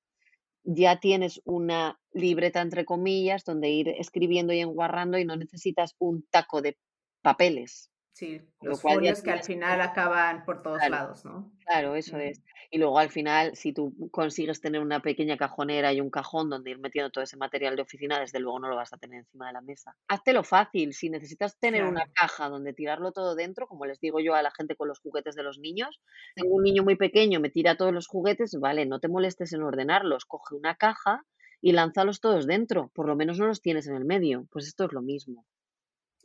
[0.64, 6.26] ya tienes una libreta, entre comillas, donde ir escribiendo y enguarrando y no necesitas un
[6.30, 6.76] taco de
[7.22, 10.88] papeles, sí, los folios que al final acaban por todos claro.
[10.88, 11.52] lados, ¿no?
[11.66, 12.42] Claro, eso es.
[12.70, 16.70] Y luego al final, si tú consigues tener una pequeña cajonera y un cajón donde
[16.72, 19.48] ir metiendo todo ese material de oficina, desde luego no lo vas a tener encima
[19.48, 19.96] de la mesa.
[20.08, 20.94] Háztelo fácil.
[20.94, 24.52] Si necesitas tener una caja donde tirarlo todo dentro, como les digo yo a la
[24.52, 26.00] gente con los juguetes de los niños,
[26.34, 29.62] tengo un niño muy pequeño, me tira todos los juguetes, vale, no te molestes en
[29.62, 31.24] ordenarlos, coge una caja
[31.60, 34.46] y lánzalos todos dentro, por lo menos no los tienes en el medio.
[34.50, 35.46] Pues esto es lo mismo.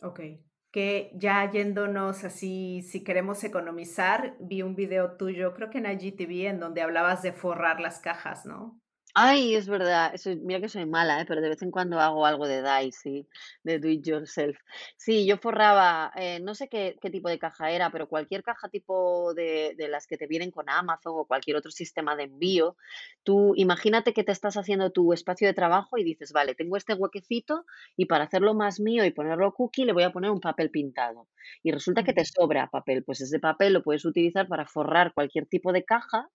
[0.01, 0.43] okey.
[0.71, 6.47] Que ya yéndonos así, si queremos economizar, vi un video tuyo, creo que en IGTV,
[6.49, 8.79] en donde hablabas de forrar las cajas, ¿no?
[9.19, 11.25] Ay, es verdad, eso mira que soy mala, ¿eh?
[11.27, 13.27] Pero de vez en cuando hago algo de DIY, sí,
[13.63, 14.59] de do it yourself.
[14.95, 18.69] Sí, yo forraba, eh, no sé qué, qué tipo de caja era, pero cualquier caja
[18.69, 22.77] tipo de, de las que te vienen con Amazon o cualquier otro sistema de envío,
[23.23, 26.93] tú imagínate que te estás haciendo tu espacio de trabajo y dices, vale, tengo este
[26.93, 27.65] huequecito
[27.95, 31.27] y para hacerlo más mío y ponerlo cookie le voy a poner un papel pintado.
[31.63, 35.47] Y resulta que te sobra papel, pues ese papel lo puedes utilizar para forrar cualquier
[35.47, 36.29] tipo de caja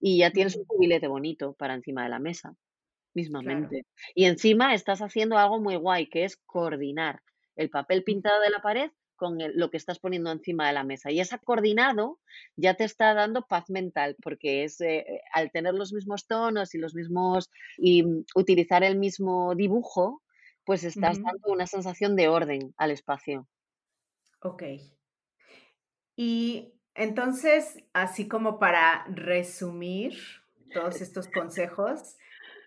[0.00, 2.56] y ya tienes un ujú, cubilete bonito para encima de la mesa,
[3.38, 3.86] claro, mismamente.
[4.14, 7.22] Y encima estás haciendo algo muy guay, que es coordinar
[7.56, 10.84] el papel pintado de la pared con el lo que estás poniendo encima de la
[10.84, 11.10] mesa.
[11.10, 12.20] Y esa coordinado
[12.56, 16.74] ya te está dando paz mental, porque es, eh, eh, al tener los mismos tonos
[16.74, 20.22] y los mismos y, mm, utilizar el mismo dibujo,
[20.64, 23.48] pues estás dando una sensación de orden al espacio.
[24.42, 24.96] okey.
[26.16, 30.14] Y entonces, así como para resumir
[30.72, 32.16] todos estos consejos,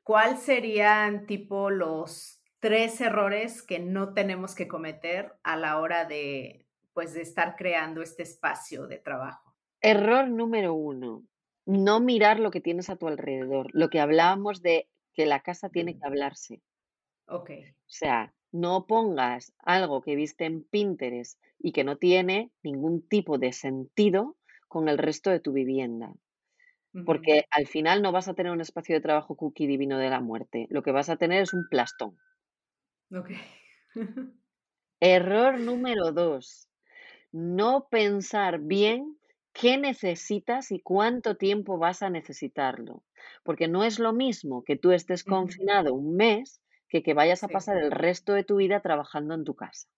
[0.04, 6.66] ¿cuál serían tipo los 3 errores que no tenemos que cometer a la hora de,
[6.94, 9.56] pues, de estar creando este espacio de trabajo?
[9.82, 11.24] Error número uno,
[11.66, 15.70] no mirar lo que tienes a tu alrededor, lo que hablábamos de que la casa
[15.70, 16.62] tiene que hablarse.
[17.28, 17.76] Okey.
[17.88, 23.38] O sea, no pongas algo que viste en Pinterest y que no tiene ningún tipo
[23.38, 24.38] de sentido
[24.68, 26.14] con el resto de tu vivienda,
[27.06, 30.22] porque al final no vas a tener un espacio de trabajo cookie divino de la
[30.22, 32.20] muerte, lo que vas a tener es un plastón.
[33.12, 33.40] Okey.
[35.02, 36.70] Error número 2.
[37.32, 39.20] No pensar bien
[39.54, 43.04] qué necesitas y cuánto tiempo vas a necesitarlo,
[43.44, 47.50] porque no es lo mismo que tú estés confinado un mes que que vayas a
[47.50, 49.90] Sí, pasar el resto de tu vida trabajando en tu casa.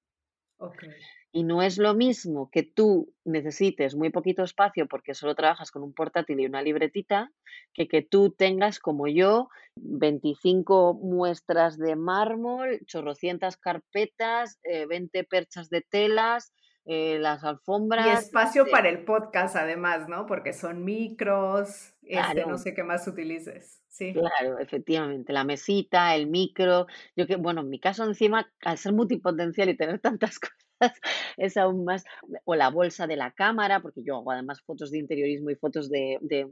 [1.32, 5.84] Y no es lo mismo que tú necesites muy poquito espacio porque solo trabajas con
[5.84, 7.32] un portátil y una libretita,
[7.74, 15.70] que que tú tengas, como yo, 25 muestras de mármol, chorrocientas carpetas, eh, 20 perchas
[15.70, 16.54] de telas,
[16.86, 18.08] eh, las alfombras.
[18.08, 20.26] Y espacio para el podcast, además, ¿no?
[20.26, 23.82] Porque son micros, este, no sé qué más utilices.
[23.88, 24.14] Sí.
[24.14, 25.32] Claro, efectivamente.
[25.32, 26.88] La mesita, el micro.
[27.16, 30.58] Yo que, bueno, en mi caso, encima, al ser multipotencial y tener tantas cosas,
[31.38, 32.04] es aún más.
[32.46, 35.90] O la bolsa de la cámara, porque yo hago además fotos de interiorismo y fotos
[35.90, 36.52] de, de,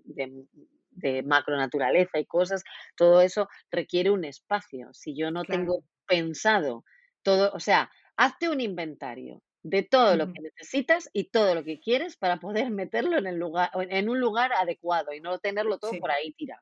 [0.91, 2.63] de, macro naturaleza y cosas.
[2.95, 4.89] Todo eso requiere un espacio.
[4.93, 6.83] Si yo no tengo pensado
[7.23, 11.79] todo, o sea, hazte un inventario de todo lo que necesitas y todo lo que
[11.79, 15.91] quieres para poder meterlo en, el lugar, en un lugar adecuado y no tenerlo todo
[15.99, 16.61] por ahí tirado.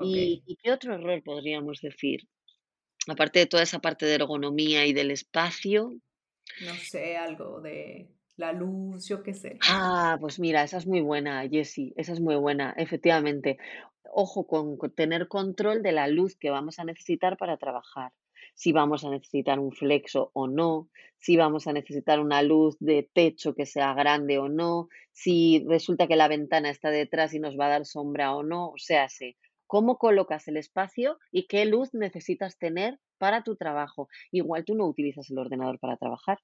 [0.00, 2.28] ¿Y, qué otro error podríamos decir?
[3.08, 5.96] Aparte de toda esa parte de ergonomía y del espacio.
[6.64, 9.58] No sé, algo de la luz, yo qué sé.
[9.68, 13.58] Ah, pues mira, esa es muy buena, Jessie, esa es muy buena, efectivamente.
[14.12, 18.12] Ojo con tener control de la luz que vamos a necesitar para trabajar
[18.58, 23.08] si vamos a necesitar un flexo o no, si vamos a necesitar una luz de
[23.12, 27.56] techo que sea grande o no, si resulta que la ventana está detrás y nos
[27.56, 29.36] va a dar sombra o no, o sea, sí,
[29.68, 34.08] cómo colocas el espacio y qué luz necesitas tener para tu trabajo.
[34.32, 36.38] Igual tú no utilizas el ordenador para trabajar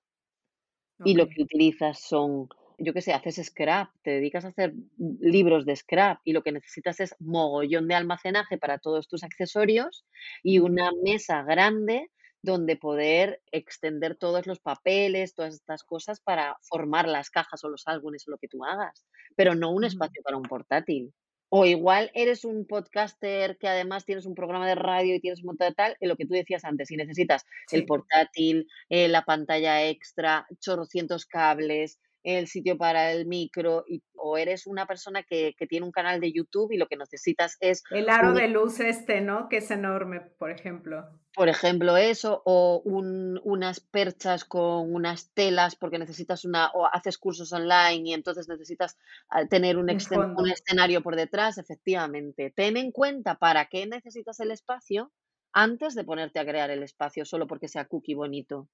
[1.02, 4.74] y lo que utilizas son yo qué sé, haces scrap, te dedicas a hacer
[5.20, 10.04] libros de scrap y lo que necesitas es mogollón de almacenaje para todos tus accesorios
[10.42, 12.10] y una mesa grande
[12.42, 17.86] donde poder extender todos los papeles, todas estas cosas para formar las cajas o los
[17.86, 19.06] álbumes o lo que tú hagas,
[19.36, 21.14] pero no un espacio para un portátil.
[21.56, 25.46] O igual eres un podcaster que además tienes un programa de radio y tienes un
[25.50, 29.24] montón de tal, en lo que tú decías antes, si necesitas el portátil, eh, la
[29.24, 35.54] pantalla extra, chorrocientos cables, el sitio para el micro y, o eres una persona que,
[35.68, 37.82] tiene un canal de YouTube y lo que necesitas es...
[37.90, 39.48] El aro de luz este, ¿no?
[39.48, 41.06] Que es enorme, por ejemplo.
[41.34, 47.52] Por ejemplo, eso, o unas perchas con unas telas porque necesitas una, o haces cursos
[47.52, 48.96] online y entonces necesitas
[49.28, 52.50] ah, tener un, un escenario por detrás, efectivamente.
[52.54, 55.12] Ten en cuenta para qué necesitas el espacio
[55.52, 58.68] antes de ponerte a crear el espacio solo porque sea cookie bonito.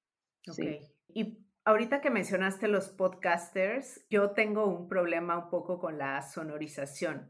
[0.49, 0.59] Ok.
[1.13, 7.29] Y Ahorita que mencionaste los podcasters, yo tengo un problema un poco con la sonorización.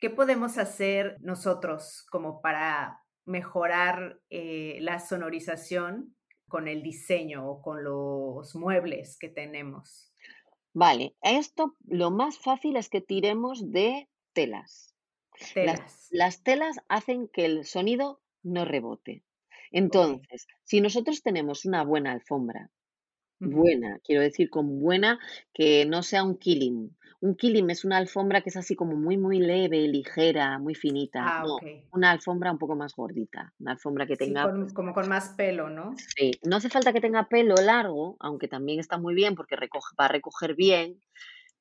[0.00, 6.16] ¿Qué podemos hacer nosotros como para mejorar eh, la sonorización
[6.48, 10.12] con el diseño o con los muebles que tenemos?
[10.74, 14.92] Vale, esto lo más fácil es que tiremos de telas.
[15.54, 16.08] Telas.
[16.10, 19.22] las telas hacen que el sonido no rebote.
[19.70, 22.72] Entonces, si nosotros tenemos una buena alfombra
[23.40, 25.18] Buena, quiero decir con buena,
[25.52, 26.96] que no sea un killing.
[27.20, 31.20] Un killing es una alfombra que es así como muy, muy leve, ligera, muy finita.
[31.24, 31.58] Ah, no,
[31.92, 34.48] una alfombra un poco más gordita, una alfombra que tenga...
[34.48, 35.94] Pues como con más pelo, ¿no?
[36.16, 39.94] Sí, no hace falta que tenga pelo largo, aunque también está muy bien porque recoge,
[39.98, 41.00] va a recoger bien,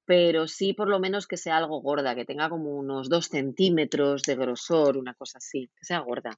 [0.06, 4.22] pero sí por lo menos que sea algo gorda, que tenga como unos dos centímetros
[4.24, 6.32] de grosor, una cosa así, que sea gorda.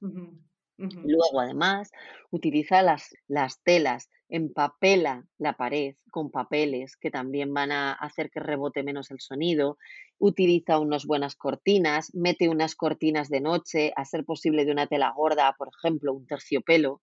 [0.80, 1.90] Luego, además,
[2.30, 8.40] utiliza las, las telas, empapela la pared con papeles que también van a hacer que
[8.40, 9.76] rebote menos el sonido.
[10.18, 15.12] Utiliza unas buenas cortinas, mete unas cortinas de noche, a ser posible de una tela
[15.14, 17.02] gorda, por ejemplo, un terciopelo,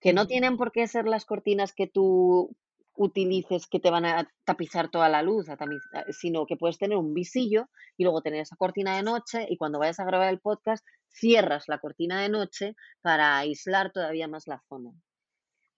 [0.00, 2.54] que no tienen por qué ser las cortinas que tú
[2.98, 5.46] utilices que te van a tapizar toda la luz,
[6.10, 9.78] sino que puedes tener un visillo y luego tener esa cortina de noche y cuando
[9.78, 14.62] vayas a grabar el podcast cierras la cortina de noche para aislar todavía más la
[14.68, 14.92] zona.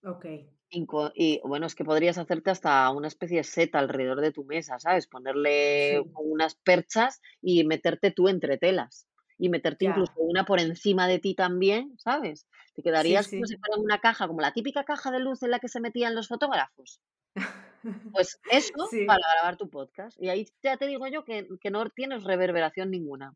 [0.03, 0.27] Ok.
[0.73, 4.79] Y, bueno, es que podrías hacerte hasta una especie de seta alrededor de tu mesa,
[4.79, 5.09] ¿sabes?
[5.09, 9.10] Ponerle unas perchas y meterte tú entre telas.
[9.43, 12.47] Y meterte incluso una por encima de ti también, ¿sabes?
[12.75, 15.61] Te quedarías como si fuera una caja, como la típica caja de luz en la
[15.61, 17.01] que se metían los fotógrafos.
[18.13, 18.75] Pues eso
[19.07, 20.21] para grabar tu podcast.
[20.21, 23.35] Y ahí ya te digo yo que, que no tienes reverberación ninguna.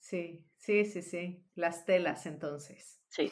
[0.00, 1.46] Sí, sí, sí, sí.
[1.54, 3.00] Las telas entonces.
[3.06, 3.30] Sí.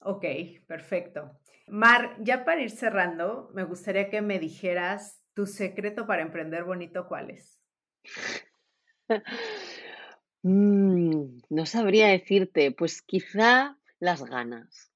[0.00, 0.24] Ok,
[0.66, 1.38] perfecto.
[1.68, 7.06] Mar, ya para ir cerrando, me gustaría que me dijeras tu secreto para emprender bonito,
[7.06, 7.60] ¿cuál es?
[10.44, 14.92] Mm, no sabría decirte, pues quizá las ganas.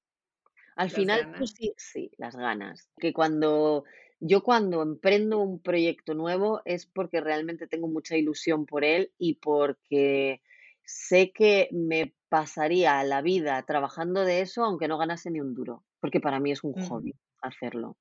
[0.75, 2.89] Al final, pues sí, sí, las ganas.
[2.99, 3.85] Que cuando
[4.19, 9.35] yo cuando emprendo un proyecto nuevo es porque realmente tengo mucha ilusión por él y
[9.35, 10.41] porque
[10.85, 15.85] sé que me pasaría la vida trabajando de eso aunque no ganase ni un duro,
[15.99, 17.97] porque para mí es un hobby hacerlo.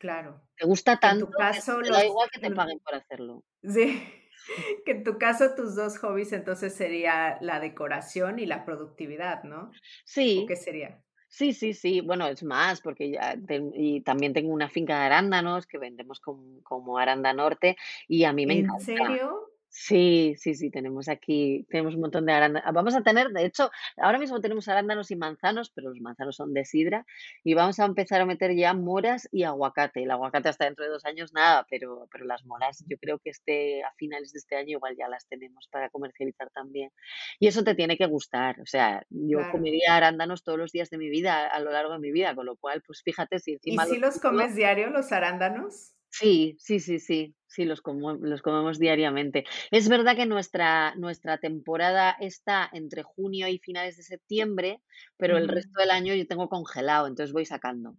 [0.00, 0.40] Claro.
[0.56, 3.44] Te gusta tanto caso, que da igual que te paguen por hacerlo.
[3.62, 4.02] Sí,
[4.84, 9.70] que en tu caso tus dos hobbies entonces sería la decoración y la productividad, ¿no?
[10.04, 10.46] Sí.
[10.48, 11.02] qué sería?
[11.28, 12.00] Sí, sí, sí.
[12.00, 13.36] Bueno, es más, porque ya
[13.74, 17.76] y también tengo una finca de arándanos que vendemos com como Aranda Norte
[18.08, 18.84] y a mí me ¿En encanta.
[18.84, 19.49] serio?
[19.72, 22.74] Sí, sí, sí, tenemos aquí tenemos un montón de arándanos.
[22.74, 26.52] vamos a tener, de hecho, ahora mismo tenemos arándanos y manzanos, pero los manzanos son
[26.52, 27.06] de sidra,
[27.44, 30.02] y vamos a empezar a meter ya moras y aguacate.
[30.02, 33.30] El aguacate hasta dentro de 2 años nada, pero pero las moras yo creo que
[33.30, 36.90] este a finales de este año igual ya las tenemos para comercializar también.
[37.38, 39.46] Y eso te tiene que gustar, o sea, yo Claro.
[39.46, 42.46] comería arándanos todos los días de mi vida, a lo largo de mi vida, con
[42.46, 45.94] lo cual, pues fíjate si ¿Y encima si los los comes diario, los arándanos?
[46.12, 49.44] Sí, sí, sí, sí, sí, los como los comemos diariamente.
[49.70, 54.82] Es verdad que nuestra nuestra temporada está entre junio y finales de septiembre,
[55.16, 55.48] pero el Ujú.
[55.48, 57.96] resto del año yo tengo congelado, entonces voy sacando.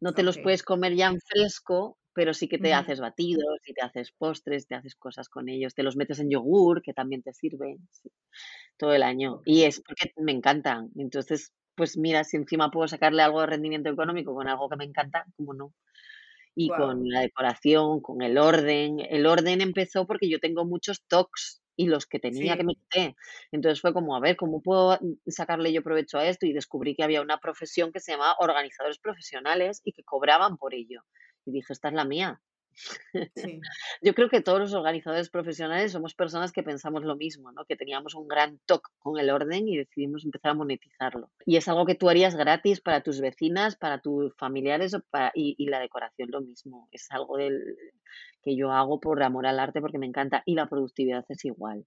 [0.00, 2.74] No te los puedes comer ya en fresco, pero sí que te Ujú.
[2.74, 6.30] haces batidos y te haces postres, te haces cosas con ellos, te los metes en
[6.30, 8.10] yogur, que también te sirve, sí,
[8.78, 9.42] todo el año.
[9.46, 10.90] Y es porque me encantan.
[10.96, 14.84] Entonces, pues mira, si encima puedo sacarle algo de rendimiento económico con algo que me
[14.84, 15.74] encanta, ¿cómo no?
[16.56, 19.00] Y con la decoración, con el orden.
[19.00, 23.16] El orden empezó porque yo tengo muchos TOCs y los que tenía que me quité.
[23.50, 26.46] Entonces fue como, a ver, ¿cómo puedo sacarle yo provecho a esto?
[26.46, 30.74] Y descubrí que había una profesión que se llamaba organizadores profesionales y que cobraban por
[30.74, 31.02] ello.
[31.44, 32.40] Y dije, esta es la mía.
[33.36, 33.60] Sí.
[34.00, 37.64] Yo creo que todos los organizadores profesionales somos personas que pensamos lo mismo, ¿no?
[37.64, 41.30] Que teníamos un gran TOC con el orden y decidimos empezar a monetizarlo.
[41.44, 45.54] Y es algo que tú harías gratis para tus vecinas, para tus familiares para y
[45.58, 46.88] y la decoración lo mismo.
[46.92, 47.60] Es algo del
[48.42, 51.86] que yo hago por amor al arte porque me encanta y la productividad es igual.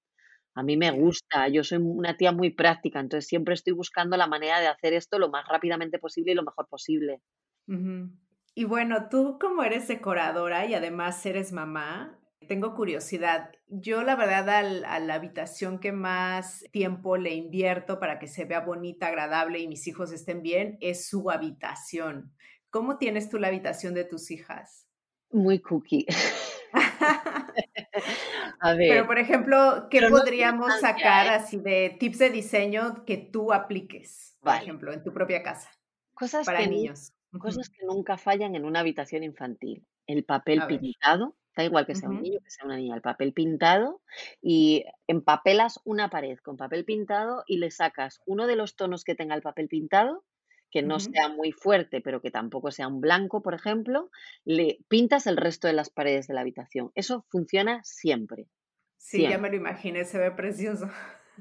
[0.56, 4.28] A mí me gusta, yo soy una tía muy práctica, entonces siempre estoy buscando la
[4.28, 7.22] manera de hacer esto lo más rápidamente posible y lo mejor posible.
[7.68, 8.10] Ujú.
[8.58, 13.52] Y bueno, tú como eres decoradora y además eres mamá, tengo curiosidad.
[13.68, 18.46] Yo, la verdad, al a la habitación que más tiempo le invierto para que se
[18.46, 22.34] vea bonita, agradable y mis hijos estén bien, es su habitación.
[22.72, 24.88] ¿Cómo tienes tú la habitación de tus hijas?
[25.32, 26.06] Muy cookie.
[28.60, 33.06] A Pero, ver, por ejemplo, ¿qué pero no podríamos sacar así de tips de diseño
[33.06, 34.64] que tú apliques, por Vale.
[34.64, 35.70] ejemplo, en tu propia casa,
[36.14, 37.14] Cosas para que niños?
[37.34, 37.58] Ujú.
[37.58, 39.86] cosas que nunca fallan en una habitación infantil.
[40.08, 40.82] El papel A ver.
[40.82, 44.02] pintado, da igual que sea un Ujú, niño, que sea una niña, el papel pintado
[44.42, 49.16] y empapelas una pared con papel pintado y le sacas uno de los tonos que
[49.16, 50.26] tenga el papel pintado,
[50.72, 51.00] que no ujú.
[51.00, 54.10] sea muy fuerte, pero que tampoco sea un blanco, por ejemplo,
[54.46, 56.92] le pintas el resto de las paredes de la habitación.
[56.96, 58.50] Eso funciona siempre,
[58.98, 60.90] Sí, ya me lo imaginé, se ve precioso.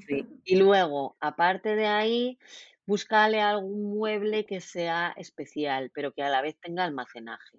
[0.06, 0.28] Sí.
[0.44, 2.38] Y luego, aparte de ahí,
[2.86, 7.58] búscale algún mueble que sea especial, pero que a la vez tenga almacenaje.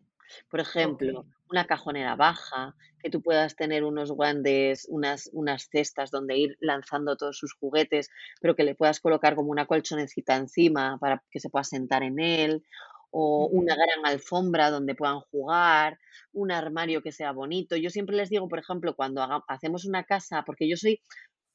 [0.49, 6.38] Por ejemplo, una cajonera baja, que tú puedas tener unos guantes, unas, unas cestas donde
[6.38, 8.09] ir lanzando todos sus juguetes,
[8.41, 12.19] pero que le puedas colocar como una colchonecita encima para que se pueda sentar en
[12.19, 12.63] él,
[13.09, 15.97] o una gran alfombra donde puedan jugar,
[16.34, 17.78] un armario que sea bonito.
[17.78, 21.01] Yo siempre les digo, por ejemplo, cuando haga- hacemos una casa, porque yo soy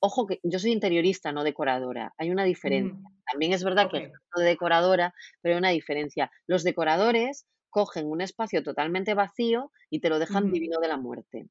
[0.05, 2.97] Ojo que yo soy interiorista, no decoradora, hay una diferencia.
[3.31, 6.31] También es verdad que ejerzo de decoradora, pero hay una diferencia.
[6.49, 10.51] Los decoradores cogen un espacio totalmente vacío y te lo dejan ujú.
[10.51, 11.49] divino de la muerte.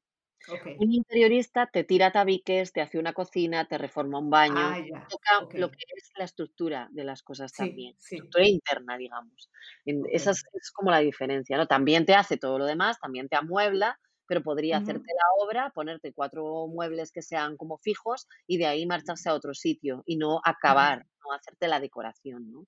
[0.76, 5.46] Un interiorista te tira tabiques, te hace una cocina, te reforma un baño, Ah, toca
[5.54, 8.34] lo que es la estructura de las cosas Sí, también, sí.
[8.34, 9.50] estructura interna, digamos.
[9.84, 11.66] Esa es es como la diferencia, ¿no?
[11.66, 13.98] También te hace todo lo demás, también te amuebla,
[14.32, 18.86] pero podría hacerte la obra, ponerte 4 muebles que sean como fijos y de ahí
[18.86, 22.64] marcharse a otro sitio y no acabar, no hacerte la decoración, ¿no?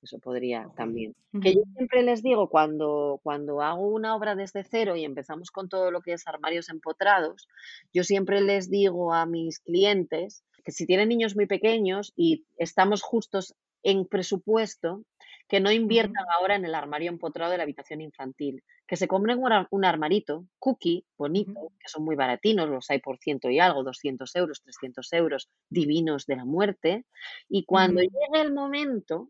[0.00, 1.16] Eso podría también.
[1.42, 5.68] Que yo siempre les digo cuando cuando hago una obra desde cero y empezamos con
[5.68, 7.48] todo lo que es armarios empotrados,
[7.92, 13.02] yo siempre les digo a mis clientes que si tienen niños muy pequeños y estamos
[13.02, 15.02] justos en presupuesto,
[15.50, 19.40] que no inviertan ahora en el armario empotrado de la habitación infantil, que se compren
[19.40, 23.58] un ar un armarito cookie, bonito, que son muy baratinos, los hay por ciento y
[23.58, 27.04] algo, 200 euros, 300 euros, divinos de la muerte,
[27.48, 29.28] y cuando llegue el momento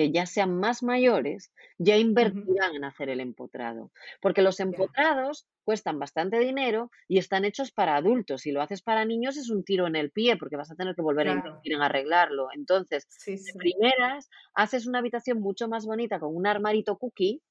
[0.00, 3.92] que ya sean más mayores, ya invertirán en hacer el empotrado.
[4.22, 8.40] Porque los empotrados cuestan bastante dinero y están hechos para adultos.
[8.40, 10.94] Si lo haces para niños es un tiro en el pie porque vas a tener
[10.94, 12.48] que volver a invertir en arreglarlo.
[12.54, 13.36] Entonces, sí.
[13.58, 17.42] primeras, haces una habitación mucho más bonita con un armarito cookie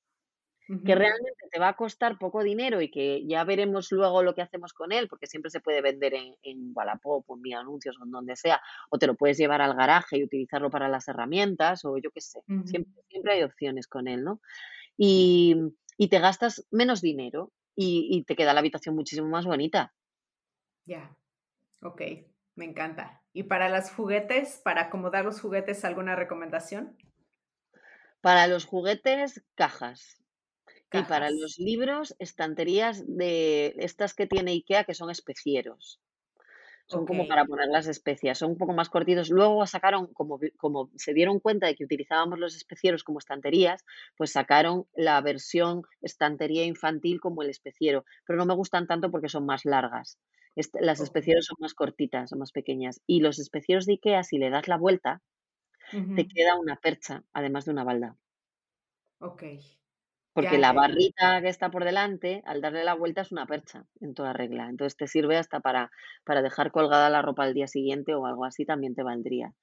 [0.84, 4.42] que realmente te va a costar poco dinero y que ya veremos luego lo que
[4.42, 7.98] hacemos con él, porque siempre se puede vender en en Wallapop o en Mil Anuncios
[8.00, 11.08] o en donde sea, o te lo puedes llevar al garaje y utilizarlo para las
[11.08, 14.42] herramientas o yo qué sé, siempre siempre hay opciones con él, ¿no?
[14.98, 15.56] Y
[15.98, 19.94] y te gastas menos dinero y y te queda la habitación muchísimo más bonita.
[20.86, 21.16] Ya.
[21.84, 23.24] Okey, me encanta.
[23.34, 26.98] ¿Y para los juguetes, para acomodar los juguetes, alguna recomendación?
[28.22, 30.19] Para los juguetes, cajas.
[30.92, 36.00] Y para los libros, estanterías de estas que tiene IKEA que son especieros.
[36.88, 39.30] Son como para poner las especias, son un poco más cortitos.
[39.30, 43.86] Luego sacaron, como, como se dieron cuenta de que utilizábamos los especieros como estanterías,
[44.18, 49.30] pues sacaron la versión estantería infantil como el especiero, pero no me gustan tanto porque
[49.30, 50.18] son más largas.
[50.82, 53.02] las especieros son más cortitas, son más pequeñas.
[53.06, 55.22] Y los especieros de Ikea, si le das la vuelta,
[56.16, 58.18] te queda una percha, además de una balda.
[59.20, 59.44] Ok.
[60.42, 64.14] Porque la barrita que está por delante, al darle la vuelta, es una percha en
[64.14, 64.70] toda regla.
[64.70, 65.92] Entonces te sirve hasta para,
[66.24, 69.54] para dejar colgada la ropa al día siguiente o algo así también te valdría.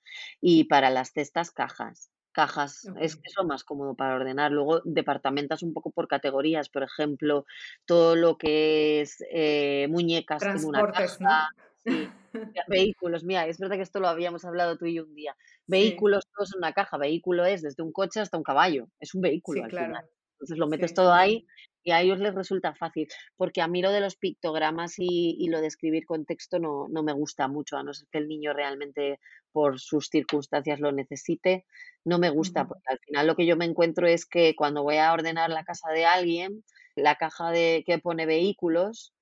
[0.40, 2.10] Y para las cestas, cajas.
[2.32, 4.52] Cajas, es que es lo más cómodo para ordenar.
[4.52, 7.46] Luego departamentas un poco por categorías, por ejemplo,
[7.86, 11.48] todo lo que es eh, muñecas en una caja.
[12.66, 15.36] Vehículos, mira, es verdad que esto lo habíamos hablado tú y yo un día.
[15.66, 16.98] Vehículos, todos en una caja.
[16.98, 18.88] Vehículo es desde un coche hasta un caballo.
[19.00, 20.04] Es un vehículo al final.
[20.36, 21.46] Entonces lo metes todo ahí
[21.82, 23.06] y a ellos les resulta fácil,
[23.36, 27.04] porque a mí lo de los pictogramas y, lo de escribir con texto no, no,
[27.04, 29.20] me gusta mucho, a no ser que el niño realmente
[29.52, 31.64] por sus circunstancias lo necesite,
[32.04, 34.96] no me gusta, porque al final lo que yo me encuentro es que cuando voy
[34.96, 36.64] a ordenar la casa de alguien,
[36.96, 39.14] la caja de que pone vehículos,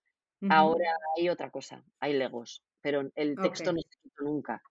[0.49, 4.62] ahora hay otra cosa, hay legos, pero el texto no escrito nunca.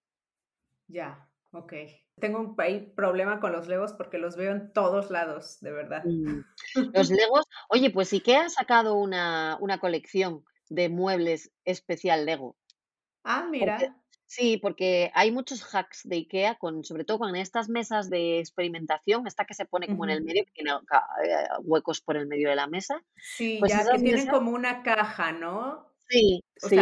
[0.87, 1.73] Ya, ok.
[2.19, 2.55] Tengo un
[2.95, 6.03] problema con los Legos porque los veo en todos lados, de verdad.
[6.05, 6.41] Mm.
[6.93, 12.55] Los Legos, oye, pues IKEA ha sacado una, una colección de muebles especial Lego.
[13.23, 13.95] Ah, mira.
[14.25, 19.25] sí, porque hay muchos hacks de IKEA, con, sobre todo con estas mesas de experimentación,
[19.25, 22.49] esta que se pone como en el medio, que tiene eh, huecos por el medio
[22.49, 23.01] de la mesa.
[23.15, 25.89] Sí, pues ya que tienen como una caja, ¿no?
[26.09, 26.77] Sí, sí.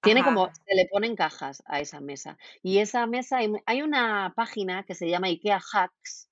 [0.00, 2.38] Tiene como, se le ponen cajas a esa mesa.
[2.62, 6.30] Y esa mesa, hay, una página que se llama IKEA Hacks,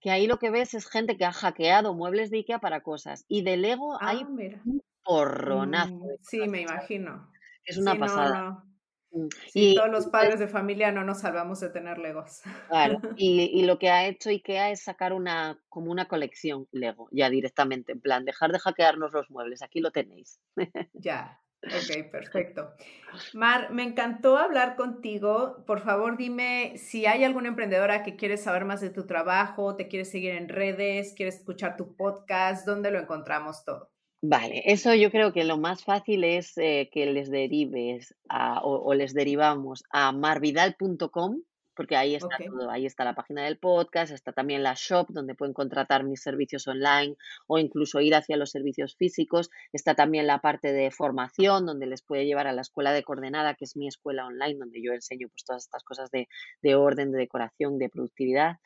[0.00, 3.24] que ahí lo que ves es gente que ha hackeado muebles de IKEA para cosas.
[3.28, 4.28] Y de Lego hay ah,
[4.64, 5.94] un porronazo.
[5.94, 7.28] Mm, sí, me imagino.
[7.64, 8.64] Es una pasada.
[9.10, 12.42] Mm, y todos los padres de familia no nos salvamos de tener Legos.
[12.68, 17.08] Claro, y, y, lo que ha hecho IKEA es sacar una, como una colección Lego,
[17.10, 20.40] ya directamente, en plan, dejar de hackearnos los muebles, aquí lo tenéis.
[20.92, 22.72] Ya, Ok, perfecto.
[23.34, 25.64] Mar, me encantó hablar contigo.
[25.66, 29.88] Por favor, dime si hay alguna emprendedora que quiere saber más de tu trabajo, te
[29.88, 33.90] quiere seguir en redes, quiere escuchar tu podcast, ¿dónde lo encontramos todo?
[34.20, 38.16] Vale, eso yo creo que lo más fácil es eh, que les derives
[38.62, 41.40] o, o, les derivamos a marvidal.com
[41.78, 45.36] porque ahí está todo, ahí está la página del podcast, está también la shop donde
[45.36, 47.14] pueden contratar mis servicios online
[47.46, 52.02] o incluso ir hacia los servicios físicos, está también la parte de formación donde les
[52.02, 55.28] puede llevar a la escuela de coordenada, que es mi escuela online, donde yo enseño
[55.28, 58.56] pues todas estas cosas de, orden, de decoración, de productividad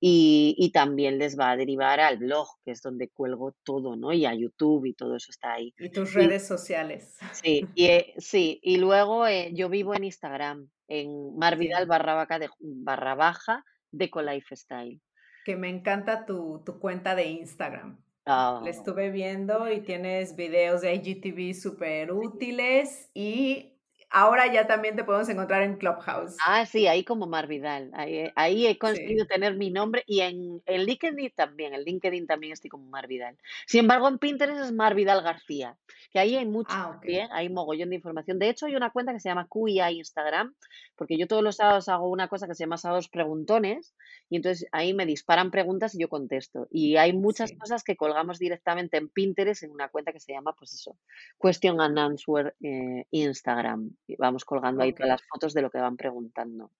[0.00, 4.14] y, también les va a derivar al blog, que es donde cuelgo todo, ¿no?
[4.14, 5.74] Y a YouTube y todo eso está ahí.
[5.78, 7.18] Y tus redes sociales.
[7.32, 12.48] Sí, y, eh, sí, y luego eh, yo vivo en Instagram, en Marvidal barra, de,
[12.60, 15.00] barra baja Deco Lifestyle.
[15.44, 17.98] Que me encanta tu, cuenta de Instagram.
[18.24, 18.64] Le oh.
[18.66, 23.71] estuve viendo y tienes videos de IGTV súper útiles y
[24.14, 26.36] Ahora ya también te podemos encontrar en Clubhouse.
[26.44, 27.90] Ah, sí, ahí como Mar Vidal.
[27.94, 31.72] Ahí, he conseguido tener mi nombre y en, en, LinkedIn también.
[31.72, 33.38] En LinkedIn también estoy como Mar Vidal.
[33.66, 35.78] Sin embargo, en Pinterest es Mar Vidal García.
[36.10, 37.00] Que ahí hay mucho, ah,
[37.30, 38.38] hay mogollón de información.
[38.38, 40.54] De hecho, hay una cuenta que se llama QIA Instagram,
[40.94, 43.94] porque yo todos los sábados hago una cosa que se llama sábados preguntones
[44.28, 46.68] y entonces ahí me disparan preguntas y yo contesto.
[46.70, 50.52] Y hay muchas cosas que colgamos directamente en Pinterest en una cuenta que se llama,
[50.52, 50.98] pues eso,
[51.40, 55.96] Question and Answer eh, Instagram vamos colgando ahí todas las fotos de lo que van
[55.96, 56.70] preguntando.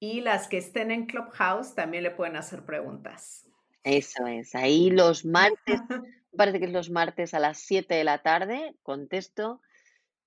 [0.00, 3.48] Y las que estén en Clubhouse también le pueden hacer preguntas.
[3.82, 5.58] Eso es, ahí los martes,
[6.36, 9.60] parece que es los martes a las 7 de la tarde, contesto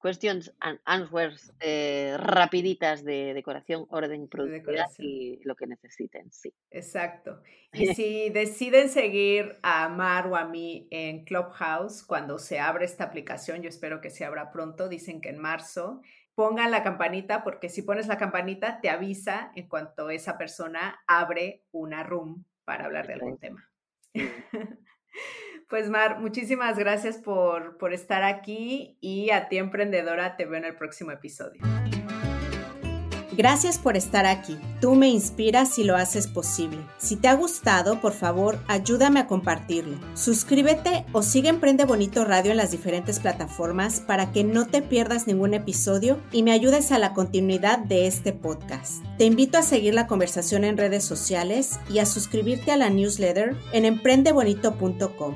[0.02, 6.54] questions and answers eh, rapiditas de decoración, orden, productividad y lo que necesiten, sí.
[6.70, 7.42] Exacto.
[7.74, 13.06] Y si deciden seguir a Mar o a mí en Clubhouse, cuando se abre esta
[13.06, 16.02] aplicación, yo espero que se abra pronto, dicen que en marzo,
[16.36, 21.64] pongan la campanita porque si pones la campanita te avisa en cuanto esa persona abre
[21.72, 23.70] una room para hablar de algún tema.
[25.72, 30.66] Pues Mar, muchísimas gracias por, por estar aquí y a ti emprendedora te veo en
[30.66, 31.62] el próximo episodio.
[33.38, 34.58] Gracias por estar aquí.
[34.82, 36.78] Tú me inspiras y lo haces posible.
[36.98, 39.98] Si te ha gustado, por favor, ayúdame a compartirlo.
[40.14, 45.26] Suscríbete o sigue Emprende Bonito Radio en las diferentes plataformas para que no te pierdas
[45.26, 49.06] ningún episodio y me ayudes a la continuidad de este podcast.
[49.18, 53.56] Te invito a seguir la conversación en redes sociales y a suscribirte a la newsletter
[53.72, 55.36] en emprendebonito.com.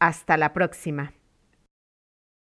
[0.00, 1.17] Hasta la próxima.